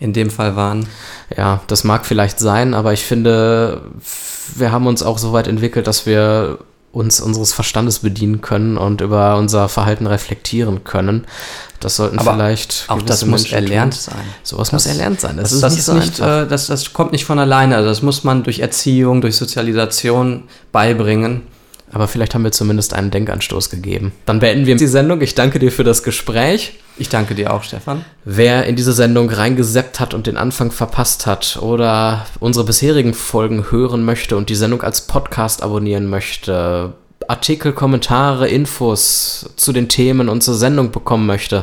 in 0.00 0.12
dem 0.12 0.30
Fall 0.30 0.56
waren. 0.56 0.86
Ja, 1.36 1.60
das 1.66 1.84
mag 1.84 2.04
vielleicht 2.06 2.38
sein, 2.38 2.74
aber 2.74 2.92
ich 2.92 3.04
finde, 3.04 3.82
wir 4.56 4.72
haben 4.72 4.86
uns 4.86 5.02
auch 5.02 5.18
so 5.18 5.32
weit 5.32 5.46
entwickelt, 5.46 5.86
dass 5.86 6.06
wir 6.06 6.58
uns 6.94 7.20
unseres 7.20 7.52
Verstandes 7.52 7.98
bedienen 7.98 8.40
können 8.40 8.78
und 8.78 9.00
über 9.00 9.36
unser 9.36 9.68
Verhalten 9.68 10.06
reflektieren 10.06 10.84
können. 10.84 11.26
Das 11.80 11.96
sollten 11.96 12.18
Aber 12.18 12.32
vielleicht 12.32 12.84
Auch 12.88 13.02
das 13.02 13.26
muss 13.26 13.42
Menschen 13.42 13.54
erlernt 13.56 13.92
tun. 13.94 14.00
sein. 14.14 14.24
Sowas 14.42 14.72
muss 14.72 14.86
erlernt 14.86 15.20
sein. 15.20 15.36
Das, 15.36 15.50
Das, 15.50 15.52
ist 15.52 15.62
das 15.62 15.74
nicht 15.74 15.84
so 15.84 15.94
nicht, 15.94 16.20
äh, 16.20 16.46
das, 16.46 16.68
das 16.68 16.92
kommt 16.92 17.12
nicht 17.12 17.24
von 17.24 17.38
alleine. 17.38 17.76
Also 17.76 17.88
das 17.90 18.00
muss 18.00 18.24
man 18.24 18.42
durch 18.42 18.60
Erziehung, 18.60 19.20
durch 19.20 19.36
Sozialisation 19.36 20.44
beibringen. 20.72 21.42
Aber 21.94 22.08
vielleicht 22.08 22.34
haben 22.34 22.42
wir 22.42 22.50
zumindest 22.50 22.92
einen 22.92 23.12
Denkanstoß 23.12 23.70
gegeben. 23.70 24.10
Dann 24.26 24.40
beenden 24.40 24.66
wir 24.66 24.74
die 24.74 24.88
Sendung. 24.88 25.20
Ich 25.20 25.36
danke 25.36 25.60
dir 25.60 25.70
für 25.70 25.84
das 25.84 26.02
Gespräch. 26.02 26.72
Ich 26.98 27.08
danke 27.08 27.36
dir 27.36 27.54
auch, 27.54 27.62
Stefan. 27.62 28.04
Wer 28.24 28.66
in 28.66 28.74
diese 28.74 28.92
Sendung 28.92 29.30
reingeseppt 29.30 30.00
hat 30.00 30.12
und 30.12 30.26
den 30.26 30.36
Anfang 30.36 30.72
verpasst 30.72 31.26
hat 31.26 31.60
oder 31.62 32.26
unsere 32.40 32.66
bisherigen 32.66 33.14
Folgen 33.14 33.70
hören 33.70 34.04
möchte 34.04 34.36
und 34.36 34.48
die 34.48 34.56
Sendung 34.56 34.82
als 34.82 35.02
Podcast 35.02 35.62
abonnieren 35.62 36.10
möchte, 36.10 36.94
Artikel, 37.28 37.72
Kommentare, 37.72 38.48
Infos 38.48 39.50
zu 39.54 39.72
den 39.72 39.88
Themen 39.88 40.28
und 40.28 40.42
zur 40.42 40.56
Sendung 40.56 40.90
bekommen 40.90 41.26
möchte, 41.26 41.62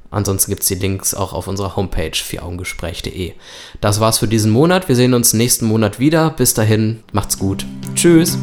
Ansonsten 0.09 0.49
gibt 0.49 0.61
es 0.61 0.69
die 0.69 0.75
Links 0.75 1.13
auch 1.13 1.33
auf 1.33 1.49
unserer 1.49 1.75
Homepage 1.75 2.15
vieraugengespräch.de. 2.15 3.33
Das 3.81 3.99
war's 3.99 4.19
für 4.19 4.29
diesen 4.29 4.49
Monat. 4.49 4.87
Wir 4.87 4.95
sehen 4.95 5.13
uns 5.13 5.33
nächsten 5.33 5.65
Monat 5.65 5.99
wieder. 5.99 6.29
Bis 6.29 6.53
dahin, 6.53 7.03
macht's 7.11 7.37
gut. 7.37 7.65
Tschüss. 7.95 8.37